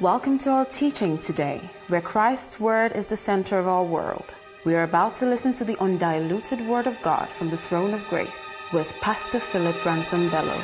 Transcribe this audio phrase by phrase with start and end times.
[0.00, 4.32] Welcome to our teaching today, where Christ's Word is the center of our world.
[4.64, 8.06] We are about to listen to the undiluted Word of God from the throne of
[8.08, 8.30] grace
[8.72, 10.62] with Pastor Philip Ransom Bello.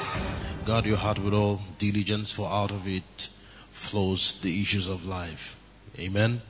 [0.64, 3.28] Guard your heart with all diligence, for out of it
[3.72, 5.56] flows the issues of life.
[5.98, 6.40] Amen.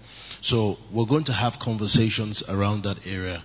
[0.43, 3.45] So we're going to have conversations around that area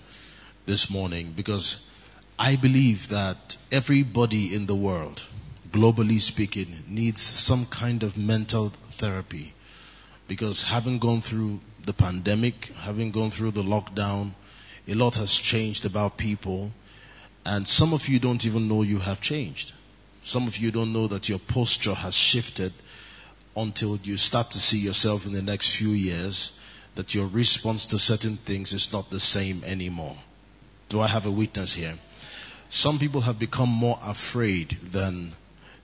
[0.66, 1.90] this morning because
[2.38, 5.24] I believe that everybody in the world,
[5.72, 9.54] globally speaking, needs some kind of mental therapy
[10.28, 14.32] because having gone through the pandemic, having gone through the lockdown,
[14.88, 16.72] a lot has changed about people,
[17.46, 19.74] and some of you don't even know you have changed.
[20.22, 22.74] Some of you don't know that your posture has shifted
[23.58, 26.60] until you start to see yourself in the next few years
[26.96, 30.18] that your response to certain things is not the same anymore.
[30.90, 31.96] Do I have a witness here?
[32.70, 35.32] Some people have become more afraid than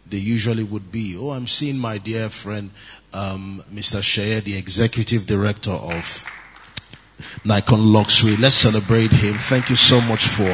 [0.08, 1.18] they usually would be.
[1.18, 2.70] Oh, I'm seeing my dear friend,
[3.16, 4.04] um, Mr.
[4.04, 6.30] Shea, the executive director of
[7.46, 8.36] Nikon Luxury.
[8.38, 9.36] Let's celebrate him.
[9.36, 10.54] Thank you so much for,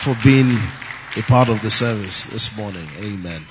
[0.00, 0.56] for being
[1.16, 2.86] a part of the service this morning.
[2.98, 3.44] Amen.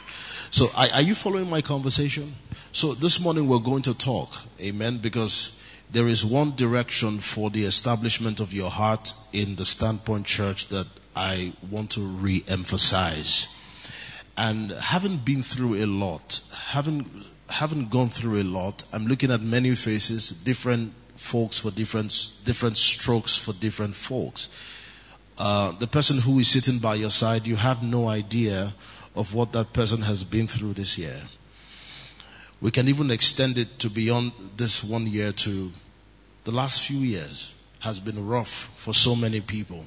[0.50, 2.34] So, are, are you following my conversation?
[2.72, 4.30] So, this morning we're going to talk.
[4.60, 4.98] Amen.
[4.98, 5.62] Because
[5.92, 10.88] there is one direction for the establishment of your heart in the Standpoint Church that
[11.16, 13.56] I want to re emphasize.
[14.36, 17.06] And having been through a lot, having,
[17.50, 22.14] having gone through a lot, I'm looking at many faces, different folks for different,
[22.46, 24.50] different strokes for different folks.
[25.38, 28.74] Uh, the person who is sitting by your side, you have no idea
[29.16, 31.22] of what that person has been through this year.
[32.62, 35.72] We can even extend it to beyond this one year to
[36.44, 39.86] the last few years has been rough for so many people.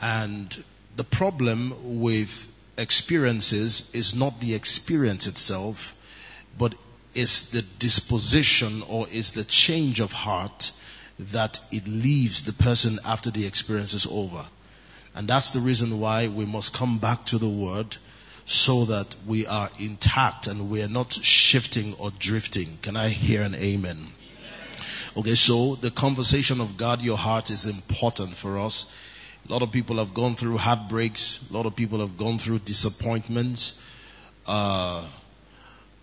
[0.00, 0.62] And
[0.96, 5.93] the problem with experiences is not the experience itself,
[6.58, 6.74] but
[7.14, 10.72] it's the disposition or it's the change of heart
[11.18, 14.46] that it leaves the person after the experience is over.
[15.14, 17.98] And that's the reason why we must come back to the word
[18.46, 22.78] so that we are intact and we are not shifting or drifting.
[22.82, 23.98] Can I hear an amen?
[25.16, 28.92] Okay, so the conversation of God, your heart is important for us
[29.48, 31.50] a lot of people have gone through heartbreaks.
[31.50, 33.80] A lot of people have gone through disappointments.
[34.46, 35.06] Uh,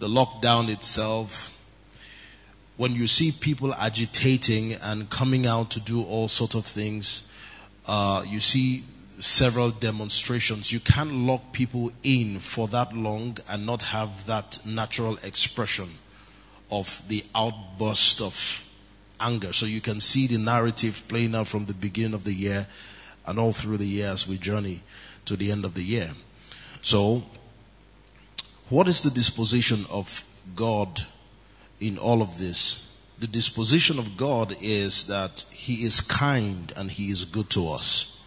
[0.01, 1.55] the lockdown itself.
[2.75, 7.31] When you see people agitating and coming out to do all sorts of things,
[7.85, 8.83] uh, you see
[9.19, 10.73] several demonstrations.
[10.73, 15.89] You can't lock people in for that long and not have that natural expression
[16.71, 18.67] of the outburst of
[19.19, 19.53] anger.
[19.53, 22.65] So you can see the narrative playing out from the beginning of the year
[23.27, 24.81] and all through the year as we journey
[25.25, 26.09] to the end of the year.
[26.81, 27.21] So,
[28.71, 31.05] what is the disposition of God
[31.81, 32.97] in all of this?
[33.19, 38.23] The disposition of God is that He is kind and He is good to us.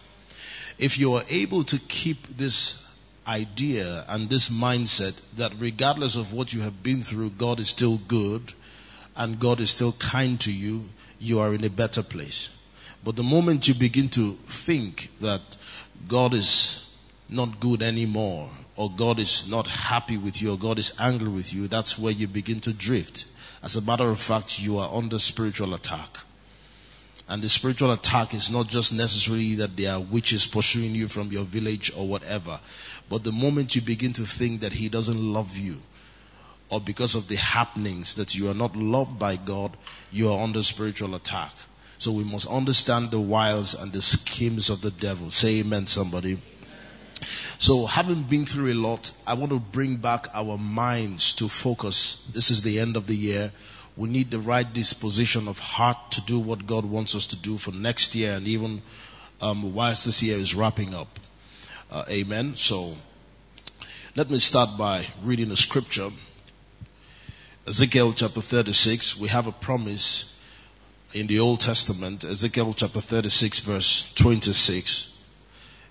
[0.77, 2.95] If you are able to keep this
[3.27, 7.97] idea and this mindset that regardless of what you have been through, God is still
[8.07, 8.53] good
[9.15, 10.83] and God is still kind to you,
[11.19, 12.55] you are in a better place.
[13.03, 15.57] But the moment you begin to think that
[16.07, 16.95] God is
[17.29, 21.53] not good anymore, or God is not happy with you, or God is angry with
[21.53, 23.25] you, that's where you begin to drift.
[23.63, 26.19] As a matter of fact, you are under spiritual attack.
[27.27, 31.31] And the spiritual attack is not just necessarily that there are witches pursuing you from
[31.31, 32.59] your village or whatever.
[33.09, 35.77] But the moment you begin to think that He doesn't love you,
[36.69, 39.75] or because of the happenings that you are not loved by God,
[40.11, 41.51] you are under spiritual attack.
[41.97, 45.31] So we must understand the wiles and the schemes of the devil.
[45.31, 46.37] Say amen, somebody.
[47.57, 52.27] So, having been through a lot, I want to bring back our minds to focus.
[52.33, 53.51] This is the end of the year.
[53.97, 57.57] We need the right disposition of heart to do what God wants us to do
[57.57, 58.81] for next year and even
[59.41, 61.19] um, whilst this year is wrapping up.
[61.89, 62.55] Uh, amen.
[62.57, 62.95] So,
[64.15, 66.09] let me start by reading a scripture.
[67.67, 69.19] Ezekiel chapter 36.
[69.19, 70.39] We have a promise
[71.13, 75.14] in the Old Testament, Ezekiel chapter 36, verse 26.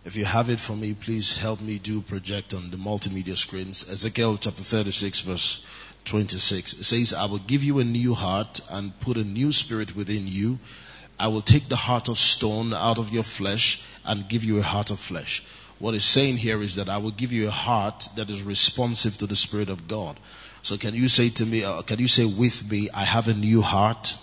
[0.04, 3.90] If you have it for me, please help me do project on the multimedia screens.
[3.90, 5.66] Ezekiel chapter 36, verse
[6.04, 6.74] 26.
[6.74, 10.26] It says, I will give you a new heart and put a new spirit within
[10.26, 10.58] you.
[11.18, 14.62] I will take the heart of stone out of your flesh and give you a
[14.62, 15.46] heart of flesh.
[15.78, 19.16] What it's saying here is that I will give you a heart that is responsive
[19.18, 20.20] to the Spirit of God.
[20.60, 23.34] So can you say to me, uh, can you say with me, I have a
[23.34, 24.16] new heart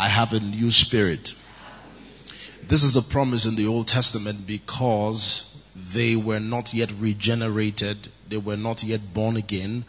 [0.00, 1.34] I have a new spirit.
[2.70, 8.36] This is a promise in the Old Testament because they were not yet regenerated, they
[8.36, 9.84] were not yet born again,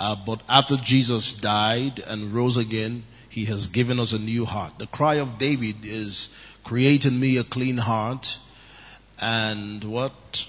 [0.00, 4.78] Uh, but after Jesus died and rose again, he has given us a new heart.
[4.78, 8.38] The cry of David is, create in me a clean heart
[9.20, 10.46] and what?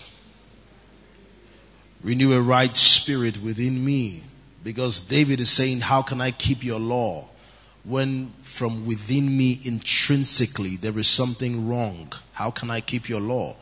[2.03, 4.23] Renew a right spirit within me.
[4.63, 7.29] Because David is saying, how can I keep your law?
[7.83, 12.13] When from within me intrinsically there is something wrong.
[12.33, 13.55] How can I keep your law?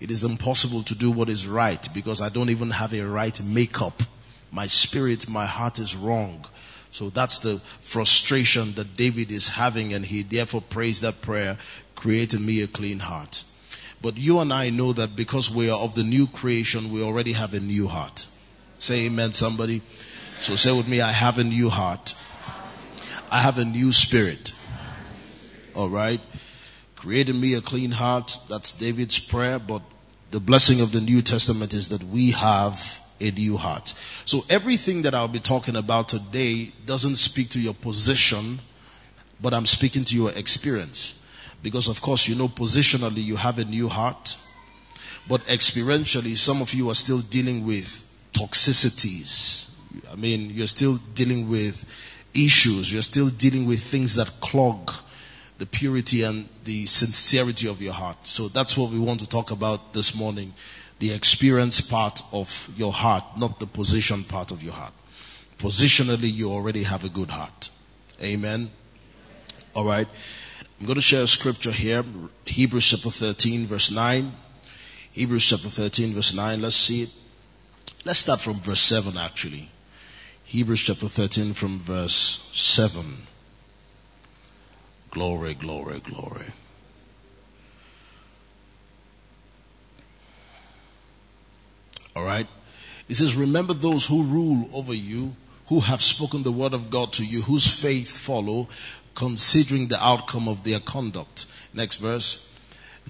[0.00, 3.38] It is impossible to do what is right because I don't even have a right
[3.42, 4.02] makeup
[4.52, 6.44] my spirit, my heart is wrong.
[6.90, 11.56] So that's the frustration that David is having, and he therefore prays that prayer,
[11.94, 13.44] creating me a clean heart.
[14.02, 17.32] But you and I know that because we are of the new creation, we already
[17.32, 18.26] have a new heart.
[18.78, 19.82] Say amen, somebody.
[20.38, 22.14] So say with me, I have a new heart.
[23.30, 24.52] I have a new spirit.
[25.74, 26.20] All right.
[26.96, 28.36] Creating me a clean heart.
[28.48, 29.58] That's David's prayer.
[29.60, 29.82] But
[30.32, 33.94] the blessing of the New Testament is that we have a new heart.
[34.24, 38.58] So everything that I'll be talking about today doesn't speak to your position,
[39.40, 41.22] but I'm speaking to your experience.
[41.62, 44.36] Because of course, you know, positionally you have a new heart,
[45.28, 49.70] but experientially some of you are still dealing with toxicities.
[50.10, 51.84] I mean, you're still dealing with
[52.34, 52.92] issues.
[52.92, 54.92] You're still dealing with things that clog
[55.58, 58.16] the purity and the sincerity of your heart.
[58.26, 60.54] So that's what we want to talk about this morning
[61.00, 64.92] the experience part of your heart, not the position part of your heart.
[65.58, 67.70] Positionally, you already have a good heart.
[68.22, 68.70] Amen.
[69.74, 70.06] All right.
[70.78, 72.04] I'm going to share a scripture here.
[72.44, 74.30] Hebrews chapter 13, verse 9.
[75.12, 76.60] Hebrews chapter 13, verse 9.
[76.60, 77.10] Let's see it.
[78.04, 79.69] Let's start from verse 7, actually.
[80.50, 83.04] Hebrews chapter 13, from verse 7.
[85.12, 86.46] Glory, glory, glory.
[92.16, 92.48] All right?
[93.08, 95.36] It says, Remember those who rule over you,
[95.68, 98.66] who have spoken the word of God to you, whose faith follow,
[99.14, 101.46] considering the outcome of their conduct.
[101.72, 102.52] Next verse.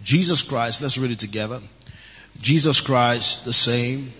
[0.02, 1.62] Jesus Christ, let's read it together.
[2.38, 4.12] Jesus Christ, the same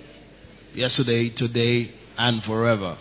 [0.73, 2.97] yesterday, today, and forever.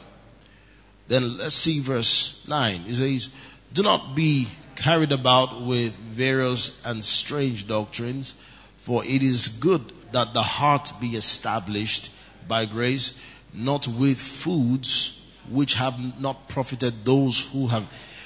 [1.09, 2.83] Then let's see verse 9.
[2.87, 3.29] It says,
[3.73, 8.35] Do not be carried about with various and strange doctrines,
[8.77, 9.81] for it is good
[10.13, 12.11] that the heart be established
[12.47, 13.21] by grace,
[13.53, 15.15] not with foods
[15.49, 17.85] which have not profited those who have.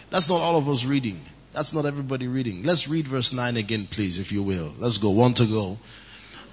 [0.09, 1.21] That's not all of us reading.
[1.53, 2.63] That's not everybody reading.
[2.63, 4.73] Let's read verse 9 again, please, if you will.
[4.77, 5.09] Let's go.
[5.11, 5.77] One to go.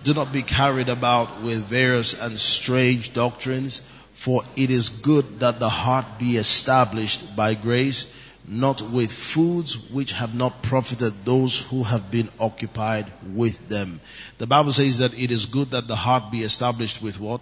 [0.05, 3.83] Do not be carried about with various and strange doctrines,
[4.20, 8.14] for it is good that the heart be established by grace
[8.46, 13.99] not with foods which have not profited those who have been occupied with them.
[14.37, 17.40] The Bible says that it is good that the heart be established with what?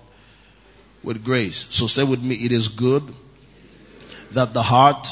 [1.02, 1.66] With grace.
[1.74, 3.02] So say with me, it is good
[4.30, 5.08] that the heart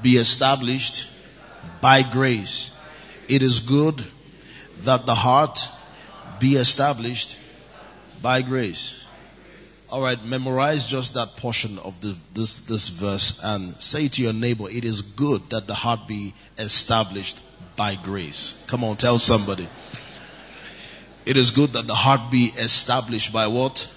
[0.00, 1.10] be established
[1.80, 2.78] by grace.
[3.28, 4.04] It is good
[4.82, 5.66] that the heart
[6.38, 7.36] be established
[8.22, 9.00] by grace.
[9.90, 14.32] All right, memorize just that portion of the, this, this verse and say to your
[14.32, 17.40] neighbor, it is good that the heart be established
[17.74, 18.64] by grace.
[18.68, 19.68] Come on, tell somebody.
[21.26, 23.92] It is good that the heart be established by what?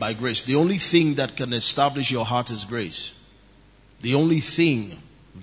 [0.00, 0.42] By grace.
[0.42, 3.12] The only thing that can establish your heart is grace.
[4.02, 4.92] The only thing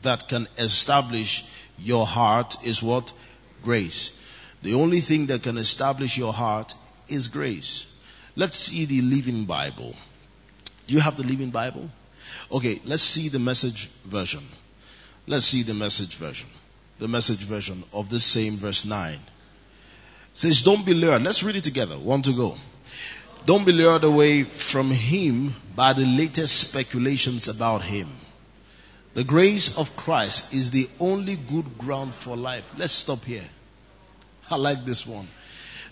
[0.02, 1.46] that can establish
[1.80, 3.14] your heart is what?
[3.64, 4.20] Grace.
[4.64, 6.74] The only thing that can establish your heart
[7.08, 7.93] is grace.
[8.36, 9.96] Let's see the Living Bible.
[10.88, 11.90] Do you have the Living Bible?
[12.52, 14.42] Okay, let's see the message version.
[15.28, 16.50] Let's see the message version.
[17.00, 19.14] The message version of this same verse 9.
[19.14, 19.20] It
[20.34, 21.24] says, Don't be lured.
[21.24, 21.96] Let's read it together.
[21.96, 22.58] One to go.
[23.46, 28.08] Don't be lured away from him by the latest speculations about him.
[29.14, 32.72] The grace of Christ is the only good ground for life.
[32.78, 33.44] Let's stop here.
[34.50, 35.28] I like this one.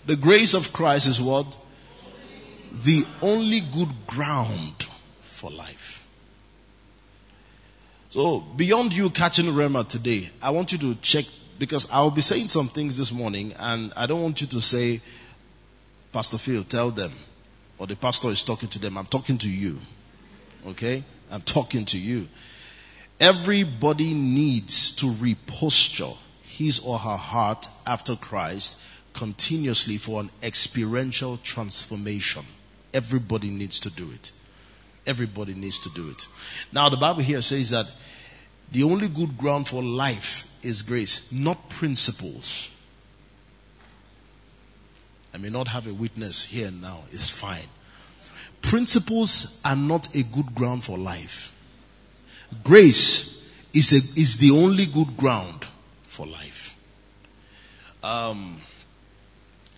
[0.06, 1.56] The grace of Christ is what?
[2.72, 4.86] The only good ground
[5.22, 6.06] for life.
[8.08, 11.24] So, beyond you catching Rhema today, I want you to check
[11.58, 15.00] because I'll be saying some things this morning, and I don't want you to say,
[16.12, 17.12] Pastor Phil, tell them,
[17.78, 18.98] or the pastor is talking to them.
[18.98, 19.78] I'm talking to you.
[20.66, 21.02] Okay?
[21.30, 22.28] I'm talking to you.
[23.20, 32.42] Everybody needs to reposture his or her heart after Christ continuously for an experiential transformation.
[32.94, 34.32] Everybody needs to do it.
[35.06, 36.26] Everybody needs to do it.
[36.72, 37.86] Now, the Bible here says that
[38.70, 42.68] the only good ground for life is grace, not principles.
[45.34, 47.68] I may not have a witness here now, it's fine.
[48.62, 51.52] principles are not a good ground for life.
[52.64, 55.66] Grace is, a, is the only good ground
[56.04, 56.78] for life.
[58.02, 58.60] Um,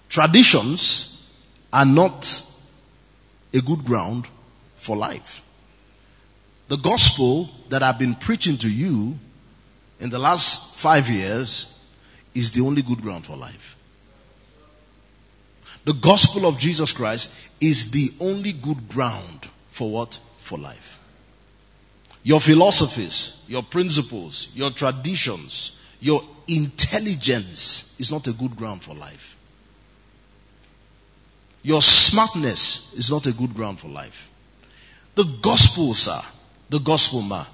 [0.09, 1.33] traditions
[1.73, 2.25] are not
[3.55, 4.27] a good ground
[4.77, 5.41] for life.
[6.69, 9.19] The gospel that I've been preaching to you
[10.01, 11.71] in the last five years
[12.35, 13.77] is the only good ground for life.
[15.85, 20.19] The gospel of Jesus Christ is the only good ground for what?
[20.41, 20.99] For life.
[22.23, 29.34] Your philosophies, your principles, your traditions, your intelligence is not a good ground for life.
[31.65, 34.31] Your smartness is not a good ground for life.
[35.15, 36.21] The gospel, sir,
[36.69, 37.47] the gospel, ma,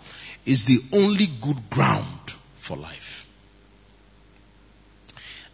[0.44, 3.24] is the only good ground for life.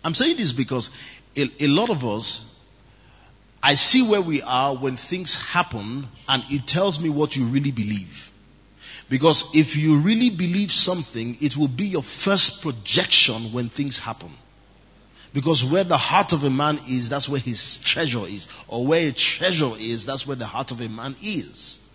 [0.02, 0.88] I'm saying this because
[1.36, 2.58] a, a lot of us,
[3.62, 7.72] I see where we are when things happen and it tells me what you really
[7.72, 8.30] believe.
[9.10, 14.30] Because if you really believe something, it will be your first projection when things happen.
[15.36, 18.48] Because where the heart of a man is, that's where his treasure is.
[18.68, 21.86] Or where a treasure is, that's where the heart of a man is.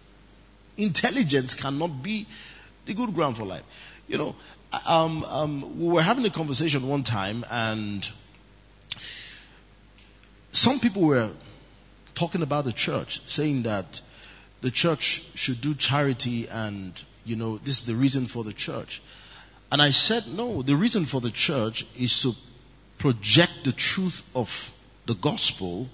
[0.77, 2.27] Intelligence cannot be
[2.85, 4.03] the good ground for life.
[4.07, 4.35] You know,
[4.87, 8.07] um, um, we were having a conversation one time, and
[10.51, 11.31] some people were
[12.13, 14.01] talking about the church, saying that
[14.61, 19.01] the church should do charity and, you know, this is the reason for the church.
[19.71, 22.33] And I said, no, the reason for the church is to
[23.01, 24.71] project the truth of
[25.07, 25.89] the gospel.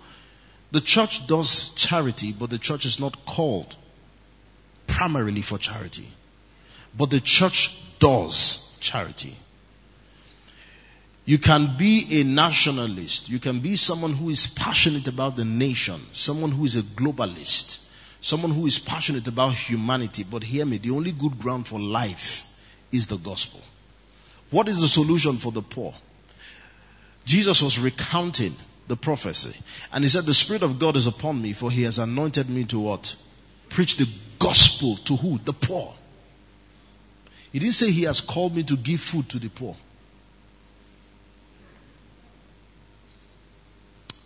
[0.71, 3.77] The church does charity, but the church is not called
[4.87, 6.09] primarily for charity.
[6.97, 9.37] But the church does charity.
[11.23, 13.29] You can be a nationalist.
[13.29, 17.89] You can be someone who is passionate about the nation, someone who is a globalist,
[18.19, 20.25] someone who is passionate about humanity.
[20.29, 23.61] But hear me, the only good ground for life is the gospel.
[24.51, 25.93] What is the solution for the poor?
[27.27, 28.55] Jesus was recounting
[28.87, 29.61] the prophecy.
[29.91, 32.63] And he said, The Spirit of God is upon me, for he has anointed me
[32.65, 33.17] to what?
[33.69, 35.37] Preach the gospel to who?
[35.39, 35.93] The poor.
[37.51, 39.75] He didn't say he has called me to give food to the poor.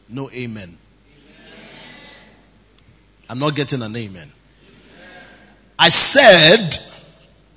[0.07, 0.63] No amen.
[0.63, 0.77] amen.
[3.29, 4.13] I'm not getting an amen.
[4.13, 4.31] amen.
[5.79, 6.77] I said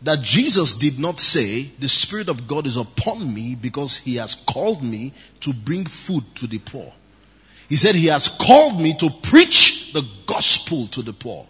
[0.05, 4.35] that Jesus did not say, The Spirit of God is upon me because He has
[4.35, 6.93] called me to bring food to the poor.
[7.69, 11.47] He said, He has called me to preach the gospel to the poor.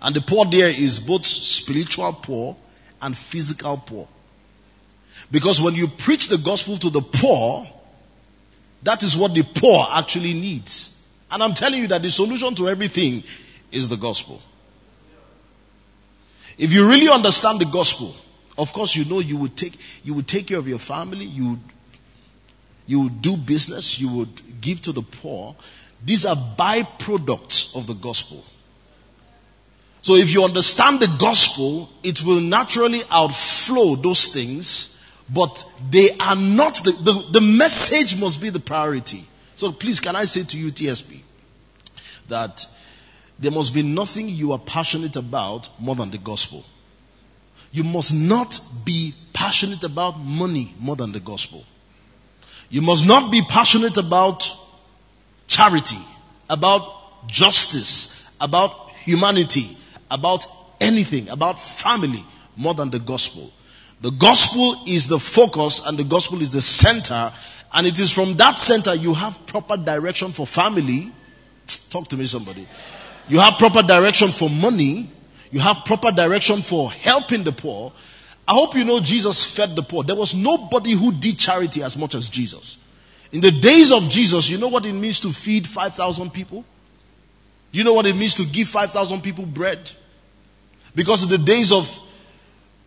[0.00, 2.56] And the poor there is both spiritual poor
[3.02, 4.06] and physical poor.
[5.30, 7.66] Because when you preach the gospel to the poor,
[8.84, 10.96] that is what the poor actually needs.
[11.28, 13.24] And I'm telling you that the solution to everything
[13.72, 14.40] is the gospel.
[16.58, 18.14] If you really understand the gospel,
[18.58, 21.50] of course you know you would take you would take care of your family, you
[21.50, 21.60] would
[22.86, 25.54] you would do business, you would give to the poor.
[26.04, 28.44] These are byproducts of the gospel.
[30.02, 34.96] So if you understand the gospel, it will naturally outflow those things
[35.28, 39.24] but they are not the, the, the message must be the priority.
[39.56, 41.20] So please, can I say to you, TSP,
[42.28, 42.66] that
[43.38, 46.64] there must be nothing you are passionate about more than the gospel.
[47.72, 51.64] You must not be passionate about money more than the gospel.
[52.70, 54.50] You must not be passionate about
[55.46, 55.98] charity,
[56.48, 59.76] about justice, about humanity,
[60.10, 60.46] about
[60.80, 62.24] anything, about family
[62.56, 63.52] more than the gospel.
[64.00, 67.32] The gospel is the focus and the gospel is the center.
[67.72, 71.10] And it is from that center you have proper direction for family.
[71.90, 72.66] Talk to me, somebody.
[73.28, 75.10] You have proper direction for money.
[75.50, 77.92] You have proper direction for helping the poor.
[78.48, 80.04] I hope you know Jesus fed the poor.
[80.04, 82.82] There was nobody who did charity as much as Jesus.
[83.32, 86.64] In the days of Jesus, you know what it means to feed 5,000 people?
[87.72, 89.90] You know what it means to give 5,000 people bread?
[90.94, 91.98] Because in the days of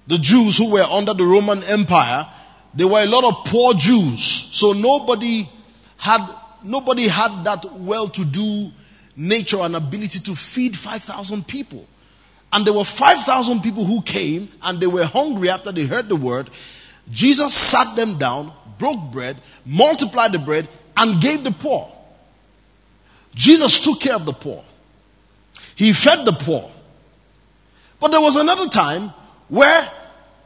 [0.07, 2.25] the Jews who were under the Roman Empire,
[2.73, 4.23] there were a lot of poor Jews.
[4.23, 5.49] So nobody
[5.97, 6.25] had,
[6.63, 8.71] nobody had that well-to-do
[9.19, 11.85] nature and ability to feed 5,000 people.
[12.53, 16.15] And there were 5,000 people who came and they were hungry after they heard the
[16.15, 16.49] word.
[17.11, 21.91] Jesus sat them down, broke bread, multiplied the bread, and gave the poor.
[23.35, 24.63] Jesus took care of the poor.
[25.75, 26.71] He fed the poor.
[27.99, 29.09] But there was another time
[29.49, 29.89] where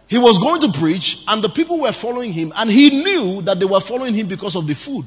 [0.08, 3.60] he was going to preach, and the people were following him, and he knew that
[3.60, 5.06] they were following him because of the food.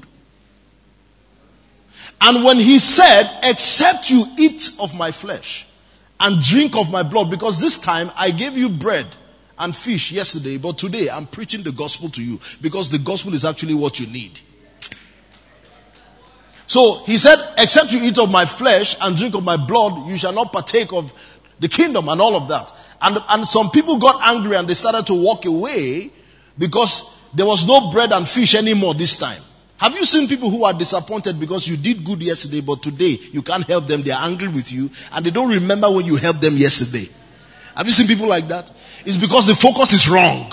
[2.20, 5.68] And when he said, except you eat of my flesh
[6.18, 9.06] and drink of my blood, because this time I gave you bread
[9.58, 13.44] and fish yesterday, but today I'm preaching the gospel to you because the gospel is
[13.44, 14.40] actually what you need.
[16.66, 20.16] So he said, except you eat of my flesh and drink of my blood, you
[20.16, 21.12] shall not partake of
[21.60, 22.72] the kingdom and all of that.
[23.00, 26.10] And, and some people got angry and they started to walk away
[26.58, 29.40] because there was no bread and fish anymore this time.
[29.78, 33.42] Have you seen people who are disappointed because you did good yesterday, but today you
[33.42, 34.02] can't help them?
[34.02, 37.08] They are angry with you and they don't remember when you helped them yesterday.
[37.76, 38.70] Have you seen people like that?
[39.04, 40.50] It's because the focus is wrong.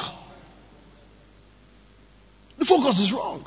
[2.57, 3.45] The focus is wrong.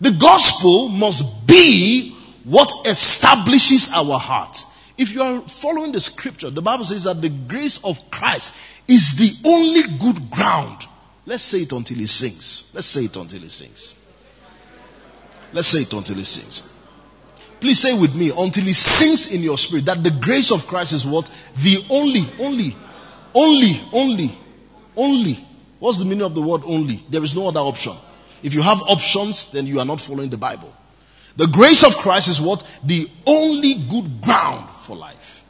[0.00, 4.64] The gospel must be what establishes our heart.
[4.98, 8.56] If you are following the scripture, the Bible says that the grace of Christ
[8.86, 10.86] is the only good ground.
[11.26, 12.70] Let's say it until he sings.
[12.74, 13.94] Let's say it until he sings.
[15.52, 16.72] Let's say it until he sings.
[17.60, 20.92] Please say with me until he sings in your spirit that the grace of Christ
[20.92, 21.30] is what?
[21.58, 22.76] The only, only,
[23.34, 24.38] only, only,
[24.96, 25.34] only.
[25.78, 27.02] What's the meaning of the word only?
[27.08, 27.92] There is no other option.
[28.42, 30.74] If you have options, then you are not following the Bible.
[31.36, 32.68] The grace of Christ is what?
[32.84, 35.44] The only good ground for life.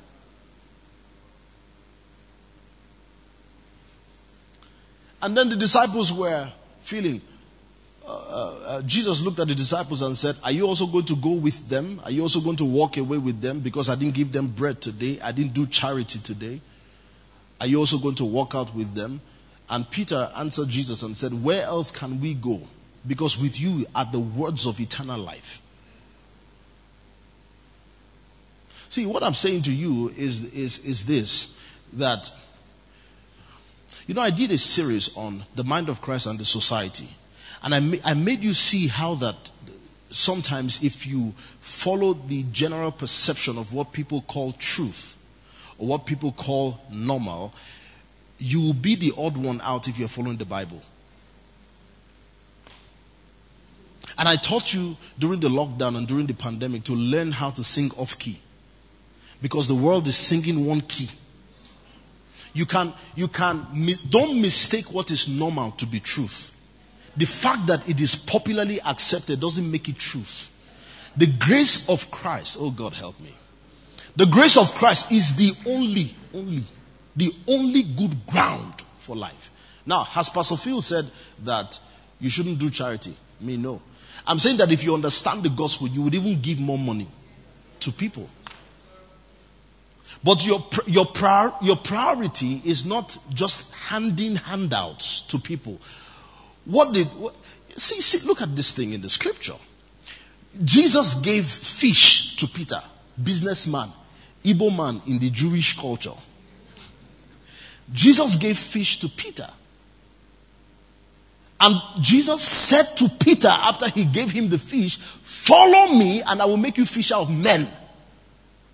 [5.22, 6.50] And then the disciples were
[6.82, 7.20] feeling,
[8.12, 11.32] uh, uh, Jesus looked at the disciples and said, Are you also going to go
[11.32, 12.00] with them?
[12.04, 14.80] Are you also going to walk away with them because I didn't give them bread
[14.80, 15.20] today?
[15.20, 16.60] I didn't do charity today.
[17.60, 19.20] Are you also going to walk out with them?
[19.70, 22.60] And Peter answered Jesus and said, Where else can we go?
[23.06, 25.60] Because with you are the words of eternal life.
[28.88, 31.58] See, what I'm saying to you is, is, is this
[31.94, 32.30] that,
[34.06, 37.08] you know, I did a series on the mind of Christ and the society.
[37.62, 39.50] And I, ma- I made you see how that
[40.10, 45.16] sometimes if you follow the general perception of what people call truth
[45.78, 47.52] or what people call normal,
[48.38, 50.82] you will be the odd one out if you're following the Bible.
[54.18, 57.64] And I taught you during the lockdown and during the pandemic to learn how to
[57.64, 58.38] sing off key
[59.40, 61.08] because the world is singing one key.
[62.52, 63.66] You can, you can,
[64.10, 66.51] don't mistake what is normal to be truth.
[67.16, 70.48] The fact that it is popularly accepted doesn't make it truth.
[71.16, 73.34] The grace of Christ, oh God help me.
[74.16, 76.64] The grace of Christ is the only, only,
[77.16, 79.50] the only good ground for life.
[79.84, 81.10] Now, has Pastor Phil said
[81.44, 81.78] that
[82.20, 83.14] you shouldn't do charity?
[83.40, 83.80] Me, no.
[84.26, 87.08] I'm saying that if you understand the gospel, you would even give more money
[87.80, 88.28] to people.
[90.22, 95.80] But your, your, prior, your priority is not just handing handouts to people.
[96.64, 97.34] What did, what,
[97.76, 99.54] see, see, look at this thing in the scripture.
[100.64, 102.80] Jesus gave fish to Peter,
[103.22, 103.90] businessman,
[104.44, 106.12] Igbo man in the Jewish culture.
[107.92, 109.48] Jesus gave fish to Peter.
[111.60, 116.44] And Jesus said to Peter after he gave him the fish, Follow me and I
[116.44, 117.68] will make you fisher of men.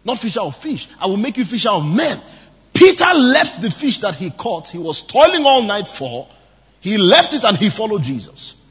[0.05, 0.89] Not fisher of fish.
[0.99, 2.19] I will make you fisher of men.
[2.73, 6.29] Peter left the fish that he caught, he was toiling all night for.
[6.81, 8.63] He left it and he followed Jesus.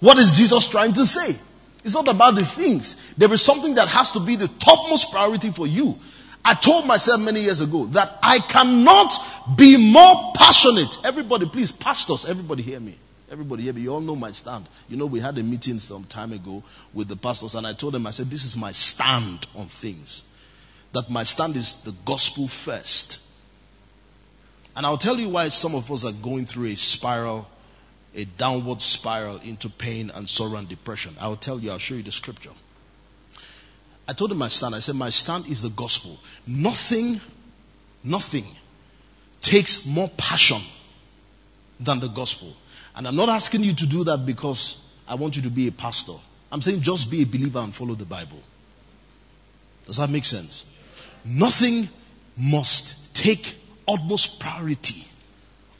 [0.00, 1.36] What is Jesus trying to say?
[1.84, 3.12] It's not about the things.
[3.16, 5.98] There is something that has to be the topmost priority for you.
[6.44, 9.12] I told myself many years ago that I cannot
[9.56, 10.98] be more passionate.
[11.04, 12.96] Everybody, please, pastors, everybody hear me.
[13.30, 13.80] Everybody hear me.
[13.80, 14.68] you all know my stand.
[14.88, 17.94] You know, we had a meeting some time ago with the pastors, and I told
[17.94, 20.28] them, I said, This is my stand on things.
[20.92, 23.23] That my stand is the gospel first.
[24.76, 27.46] And I'll tell you why some of us are going through a spiral,
[28.14, 31.14] a downward spiral into pain and sorrow and depression.
[31.20, 32.50] I'll tell you, I'll show you the scripture.
[34.06, 34.74] I told him my stand.
[34.74, 36.18] I said, My stand is the gospel.
[36.46, 37.20] Nothing,
[38.02, 38.44] nothing
[39.40, 40.60] takes more passion
[41.80, 42.54] than the gospel.
[42.96, 45.72] And I'm not asking you to do that because I want you to be a
[45.72, 46.14] pastor.
[46.52, 48.40] I'm saying just be a believer and follow the Bible.
[49.86, 50.70] Does that make sense?
[51.24, 51.88] Nothing
[52.36, 53.56] must take
[53.86, 55.04] utmost priority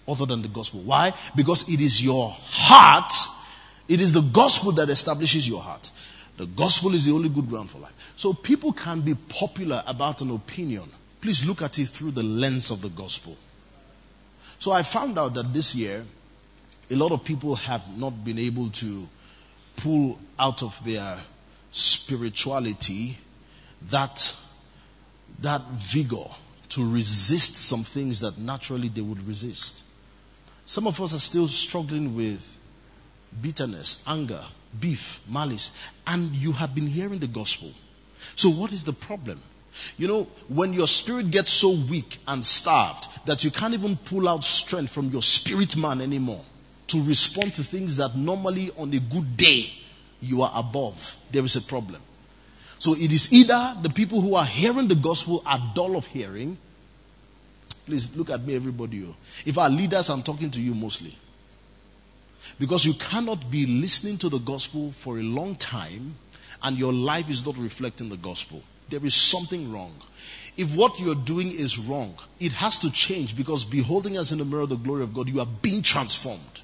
[0.06, 0.80] other than the gospel.
[0.80, 1.12] Why?
[1.34, 3.12] Because it is your heart,
[3.88, 5.90] it is the gospel that establishes your heart.
[6.36, 8.12] The gospel is the only good ground for life.
[8.16, 10.82] So people can be popular about an opinion.
[11.20, 13.36] Please look at it through the lens of the gospel.
[14.58, 16.04] So I found out that this year,
[16.90, 19.08] a lot of people have not been able to
[19.76, 21.18] pull out of their
[21.70, 23.16] spirituality
[23.88, 24.36] that,
[25.40, 26.26] that vigor
[26.74, 29.82] to resist some things that naturally they would resist.
[30.66, 32.58] Some of us are still struggling with
[33.40, 34.42] bitterness, anger,
[34.80, 35.70] beef, malice,
[36.06, 37.70] and you have been hearing the gospel.
[38.34, 39.40] So, what is the problem?
[39.96, 44.28] You know, when your spirit gets so weak and starved that you can't even pull
[44.28, 46.44] out strength from your spirit man anymore
[46.88, 49.70] to respond to things that normally on a good day
[50.20, 52.00] you are above, there is a problem.
[52.78, 56.58] So it is either the people who are hearing the gospel are dull of hearing.
[57.86, 59.04] Please look at me, everybody.
[59.04, 59.14] Oh.
[59.44, 61.14] If our leaders, I'm talking to you mostly.
[62.58, 66.14] Because you cannot be listening to the gospel for a long time
[66.62, 68.62] and your life is not reflecting the gospel.
[68.88, 69.94] There is something wrong.
[70.56, 74.44] If what you're doing is wrong, it has to change because beholding us in the
[74.44, 76.60] mirror of the glory of God, you are being transformed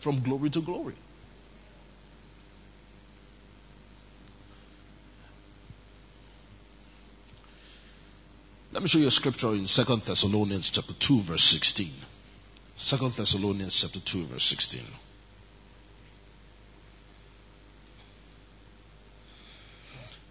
[0.00, 0.94] from glory to glory.
[8.78, 11.90] Let me show you a scripture in Second Thessalonians chapter 2 verse 16.
[12.76, 14.82] Second Thessalonians chapter 2 verse 16.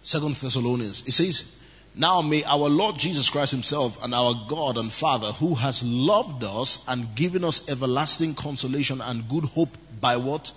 [0.02, 1.06] Second Thessalonians.
[1.06, 1.60] It says,
[1.94, 6.42] Now may our Lord Jesus Christ Himself and our God and Father, who has loved
[6.42, 10.54] us and given us everlasting consolation and good hope by what?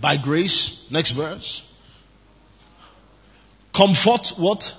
[0.00, 0.90] By grace.
[0.90, 1.70] Next verse.
[3.74, 4.74] Comfort what?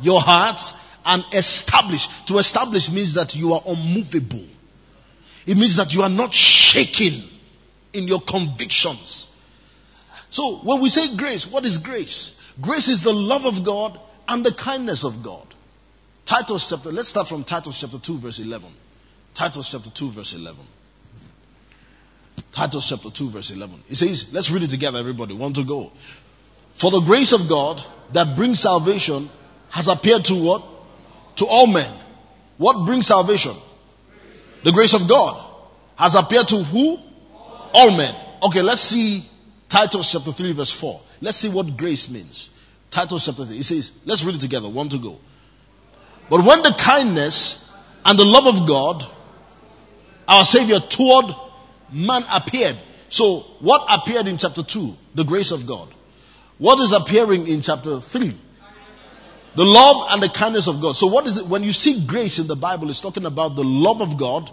[0.00, 2.08] Your hearts and establish.
[2.26, 4.44] To establish means that you are unmovable.
[5.46, 7.22] It means that you are not shaken
[7.92, 9.28] in your convictions.
[10.30, 12.54] So when we say grace, what is grace?
[12.60, 15.46] Grace is the love of God and the kindness of God.
[16.24, 18.68] Titus chapter, let's start from Titus chapter 2, verse 11.
[19.34, 20.60] Titus chapter 2, verse 11.
[22.52, 23.82] Titus chapter 2, verse 11.
[23.88, 25.34] It says, let's read it together, everybody.
[25.34, 25.90] Want to go?
[26.74, 27.82] For the grace of God
[28.12, 29.28] that brings salvation
[29.70, 30.62] has appeared to what?
[31.40, 31.90] To all men.
[32.58, 33.52] What brings salvation?
[34.62, 35.42] The grace of God
[35.96, 36.98] has appeared to who?
[37.72, 38.14] All men.
[38.42, 39.24] Okay, let's see
[39.66, 41.00] Titus chapter 3, verse 4.
[41.22, 42.50] Let's see what grace means.
[42.90, 43.56] Titus chapter 3.
[43.56, 44.68] It says, let's read it together.
[44.68, 45.18] One to go.
[46.28, 47.74] But when the kindness
[48.04, 49.06] and the love of God,
[50.28, 51.34] our Savior, toward
[51.90, 52.76] man appeared.
[53.08, 54.94] So, what appeared in chapter 2?
[55.14, 55.88] The grace of God.
[56.58, 58.34] What is appearing in chapter 3?
[59.60, 60.96] The love and the kindness of God.
[60.96, 61.44] So, what is it?
[61.44, 64.50] When you see grace in the Bible, it's talking about the love of God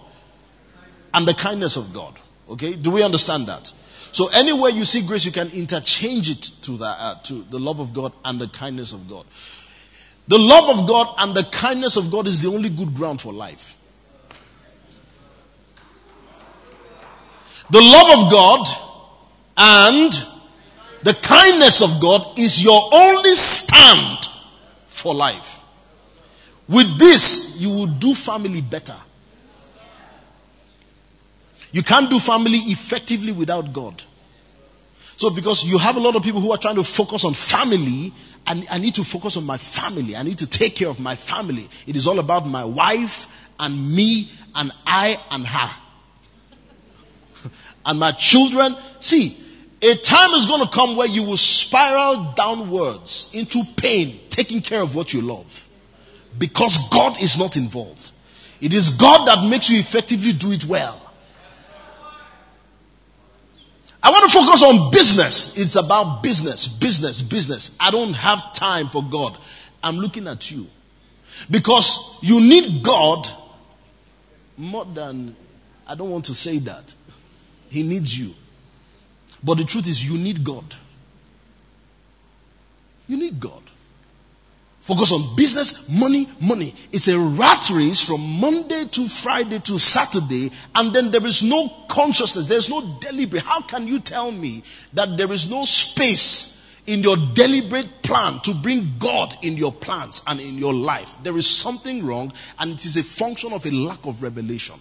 [1.13, 2.13] and the kindness of God.
[2.49, 2.73] Okay?
[2.73, 3.71] Do we understand that?
[4.11, 7.79] So anywhere you see grace, you can interchange it to the, uh, to the love
[7.79, 9.25] of God and the kindness of God.
[10.27, 13.31] The love of God and the kindness of God is the only good ground for
[13.31, 13.77] life.
[17.69, 18.67] The love of God
[19.55, 20.11] and
[21.03, 24.27] the kindness of God is your only stand
[24.99, 25.61] for life.
[26.67, 28.95] With this, you will do family better.
[31.71, 34.01] You can't do family effectively without God.
[35.15, 38.11] So, because you have a lot of people who are trying to focus on family,
[38.45, 40.15] and I need to focus on my family.
[40.15, 41.67] I need to take care of my family.
[41.85, 45.71] It is all about my wife and me and I and her.
[47.85, 48.75] and my children.
[48.99, 49.37] See,
[49.81, 54.81] a time is going to come where you will spiral downwards into pain, taking care
[54.81, 55.67] of what you love.
[56.37, 58.11] Because God is not involved.
[58.59, 61.01] It is God that makes you effectively do it well.
[64.01, 65.57] I want to focus on business.
[65.57, 67.77] It's about business, business, business.
[67.79, 69.37] I don't have time for God.
[69.83, 70.67] I'm looking at you.
[71.51, 73.27] Because you need God
[74.57, 75.35] more than,
[75.85, 76.93] I don't want to say that.
[77.69, 78.33] He needs you.
[79.43, 80.65] But the truth is, you need God.
[83.07, 83.63] You need God.
[84.87, 86.73] Focus on business, money, money.
[86.93, 91.67] It's a rat race from Monday to Friday to Saturday, and then there is no
[91.89, 93.43] consciousness, there's no deliberate.
[93.43, 98.53] How can you tell me that there is no space in your deliberate plan to
[98.53, 101.17] bring God in your plans and in your life?
[101.21, 104.75] There is something wrong, and it is a function of a lack of revelation.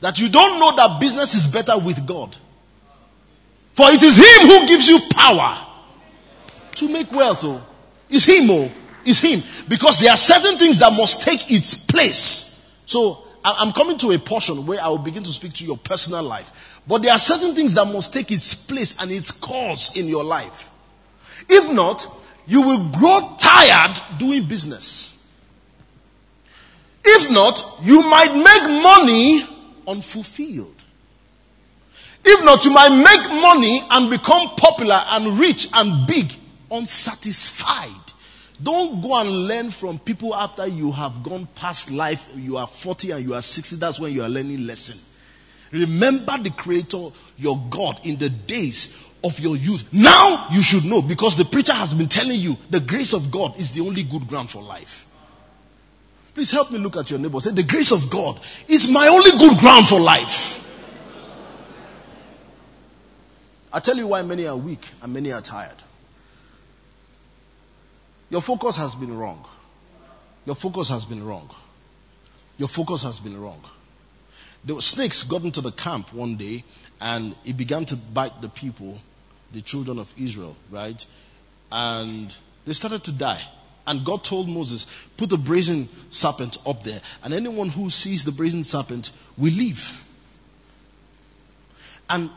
[0.00, 2.34] That you don't know that business is better with God.
[3.76, 5.58] For it is Him who gives you power
[6.76, 7.40] to make wealth.
[7.44, 7.64] Oh.
[8.08, 8.72] It's Him, oh
[9.06, 9.42] is Him.
[9.68, 12.82] Because there are certain things that must take its place.
[12.86, 16.22] So I'm coming to a portion where I will begin to speak to your personal
[16.22, 16.82] life.
[16.86, 20.24] But there are certain things that must take its place and its course in your
[20.24, 20.70] life.
[21.48, 22.06] If not,
[22.46, 25.12] you will grow tired doing business.
[27.04, 29.46] If not, you might make money
[29.86, 30.75] unfulfilled.
[32.28, 36.32] If not, you might make money and become popular and rich and big
[36.70, 37.92] unsatisfied.
[38.60, 42.28] Don't go and learn from people after you have gone past life.
[42.34, 43.76] You are 40 and you are 60.
[43.76, 44.98] That's when you are learning lesson.
[45.70, 47.08] Remember the Creator,
[47.38, 49.88] your God, in the days of your youth.
[49.92, 53.56] Now you should know because the preacher has been telling you the grace of God
[53.58, 55.06] is the only good ground for life.
[56.34, 57.38] Please help me look at your neighbor.
[57.40, 60.65] Say, The grace of God is my only good ground for life.
[63.76, 65.76] I tell you why many are weak and many are tired.
[68.30, 69.44] Your focus has been wrong.
[70.46, 71.50] Your focus has been wrong.
[72.56, 73.60] Your focus has been wrong.
[74.64, 76.64] The snakes got into the camp one day
[77.02, 78.98] and it began to bite the people,
[79.52, 81.04] the children of Israel, right?
[81.70, 82.34] And
[82.66, 83.42] they started to die.
[83.86, 84.86] And God told Moses,
[85.18, 90.02] put a brazen serpent up there, and anyone who sees the brazen serpent will leave.
[92.08, 92.30] And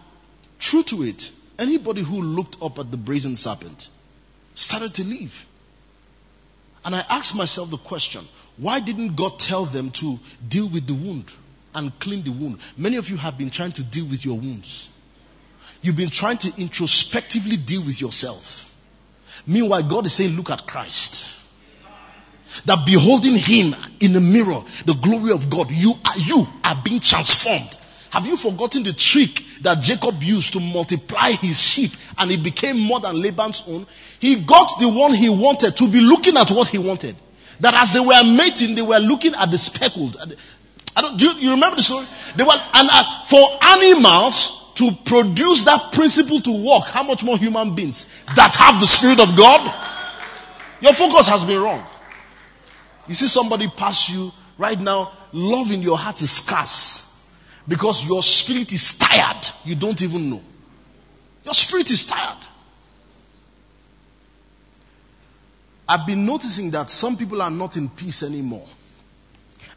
[0.60, 3.90] true to it, anybody who looked up at the brazen serpent
[4.56, 5.46] started to leave.
[6.86, 8.26] And I asked myself the question
[8.58, 11.32] why didn't God tell them to deal with the wound
[11.74, 12.60] and clean the wound?
[12.78, 14.90] Many of you have been trying to deal with your wounds.
[15.82, 18.76] You've been trying to introspectively deal with yourself.
[19.48, 21.38] Meanwhile, God is saying, Look at Christ.
[22.66, 27.00] That beholding Him in the mirror, the glory of God, you are, you are being
[27.00, 27.78] transformed.
[28.10, 32.80] Have you forgotten the trick that Jacob used to multiply his sheep and it became
[32.80, 33.86] more than Laban's own?
[34.20, 37.16] He got the one he wanted to be looking at what he wanted.
[37.60, 40.18] That as they were mating, they were looking at the speckled.
[40.96, 42.06] I don't, do you, you remember the story?
[42.36, 47.38] They were, and as for animals to produce that principle to work, how much more
[47.38, 49.62] human beings that have the Spirit of God?
[50.82, 51.86] Your focus has been wrong.
[53.08, 57.09] You see somebody pass you right now, love in your heart is scarce
[57.70, 59.48] because your spirit is tired.
[59.64, 60.42] You don't even know.
[61.46, 62.48] Your spirit is tired.
[65.88, 68.68] I've been noticing that some people are not in peace anymore.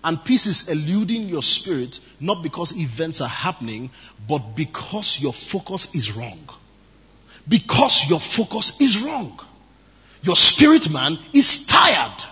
[0.03, 3.91] And peace is eluding your spirit not because events are happening,
[4.27, 6.49] but because your focus is wrong.
[7.47, 9.39] Because your focus is wrong.
[10.23, 12.25] Your spirit man is tired.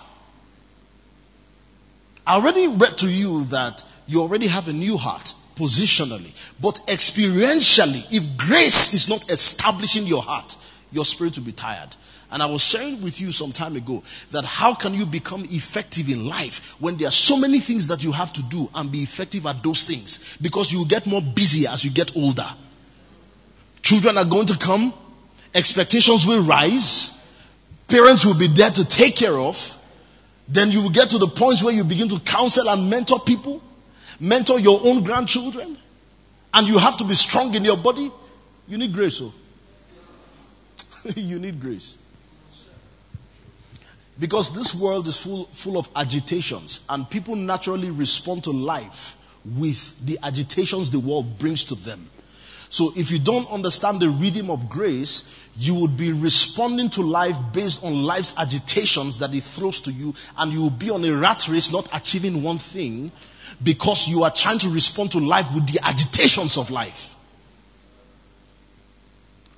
[2.25, 8.05] I already read to you that you already have a new heart positionally, but experientially,
[8.11, 10.55] if grace is not establishing your heart,
[10.91, 11.95] your spirit will be tired.
[12.31, 16.09] And I was sharing with you some time ago that how can you become effective
[16.09, 19.03] in life when there are so many things that you have to do and be
[19.03, 20.37] effective at those things?
[20.41, 22.47] Because you get more busy as you get older.
[23.81, 24.93] Children are going to come,
[25.53, 27.17] expectations will rise,
[27.89, 29.77] parents will be there to take care of.
[30.47, 33.61] Then you will get to the points where you begin to counsel and mentor people,
[34.21, 35.77] mentor your own grandchildren,
[36.53, 38.11] and you have to be strong in your body.
[38.67, 39.33] You need grace, oh.
[41.15, 41.97] you need grace.
[44.19, 49.17] Because this world is full, full of agitations, and people naturally respond to life
[49.57, 52.07] with the agitations the world brings to them.
[52.69, 57.35] So if you don't understand the rhythm of grace, you would be responding to life
[57.51, 61.11] based on life's agitations that it throws to you, and you will be on a
[61.11, 63.11] rat race not achieving one thing
[63.63, 67.15] because you are trying to respond to life with the agitations of life.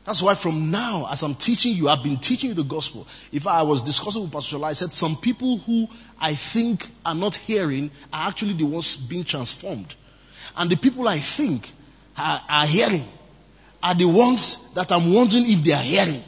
[0.05, 3.07] That's why from now, as I'm teaching you, I've been teaching you the gospel.
[3.31, 5.87] If I was discussing with Pastor Shola, I said some people who
[6.19, 9.95] I think are not hearing are actually the ones being transformed.
[10.57, 11.71] And the people I think
[12.17, 13.05] are, are hearing
[13.81, 16.23] are the ones that I'm wondering if they are hearing.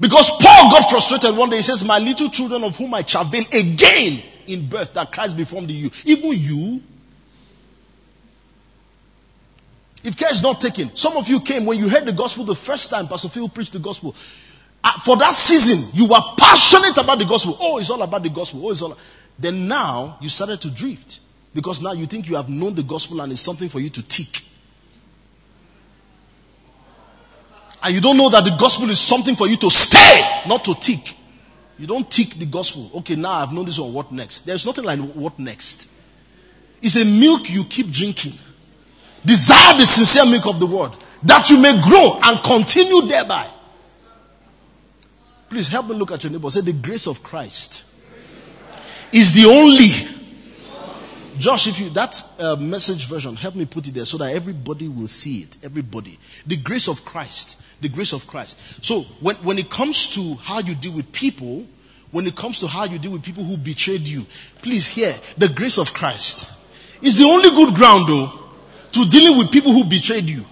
[0.00, 1.56] Because Paul got frustrated one day.
[1.56, 5.44] He says, My little children of whom I travail again in birth that Christ be
[5.44, 5.90] formed in you.
[6.04, 6.82] Even you,
[10.04, 12.54] If care is not taken, some of you came when you heard the gospel the
[12.54, 14.14] first time Pastor Phil preached the gospel.
[14.84, 17.56] Uh, for that season, you were passionate about the gospel.
[17.58, 18.66] Oh, it's all about the gospel.
[18.66, 18.98] Oh, it's all.
[19.38, 21.20] Then now you started to drift
[21.54, 24.02] because now you think you have known the gospel and it's something for you to
[24.06, 24.42] tick.
[27.82, 30.74] And you don't know that the gospel is something for you to stay, not to
[30.74, 31.14] tick.
[31.78, 32.90] You don't tick the gospel.
[32.98, 33.92] Okay, now I've known this one.
[33.92, 34.46] What next?
[34.46, 35.90] There's nothing like what next.
[36.80, 38.34] It's a milk you keep drinking.
[39.24, 40.92] Desire the sincere milk of the word
[41.24, 43.48] that you may grow and continue thereby.
[45.48, 46.50] Please help me look at your neighbor.
[46.50, 47.84] Say, the grace of Christ
[49.12, 50.13] is the only.
[51.38, 54.88] Josh, if you that uh, message version, help me put it there so that everybody
[54.88, 55.58] will see it.
[55.62, 58.84] Everybody, the grace of Christ, the grace of Christ.
[58.84, 61.66] So when when it comes to how you deal with people,
[62.10, 64.24] when it comes to how you deal with people who betrayed you,
[64.62, 66.50] please hear the grace of Christ
[67.02, 68.40] is the only good ground, though
[68.94, 70.44] to dealing with people who betrayed you,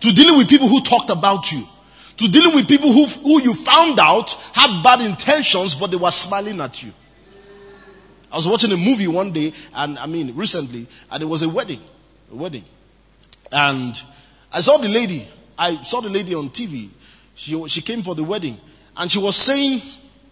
[0.00, 1.62] to dealing with people who talked about you,
[2.16, 6.10] to dealing with people who, who you found out had bad intentions, but they were
[6.10, 6.92] smiling at you.
[8.30, 11.48] I was watching a movie one day, and I mean, recently, and it was a
[11.48, 11.80] wedding.
[12.30, 12.64] A wedding.
[13.50, 14.00] And
[14.52, 15.26] I saw the lady.
[15.56, 16.88] I saw the lady on TV.
[17.34, 18.58] She, she came for the wedding.
[18.96, 19.80] And she was saying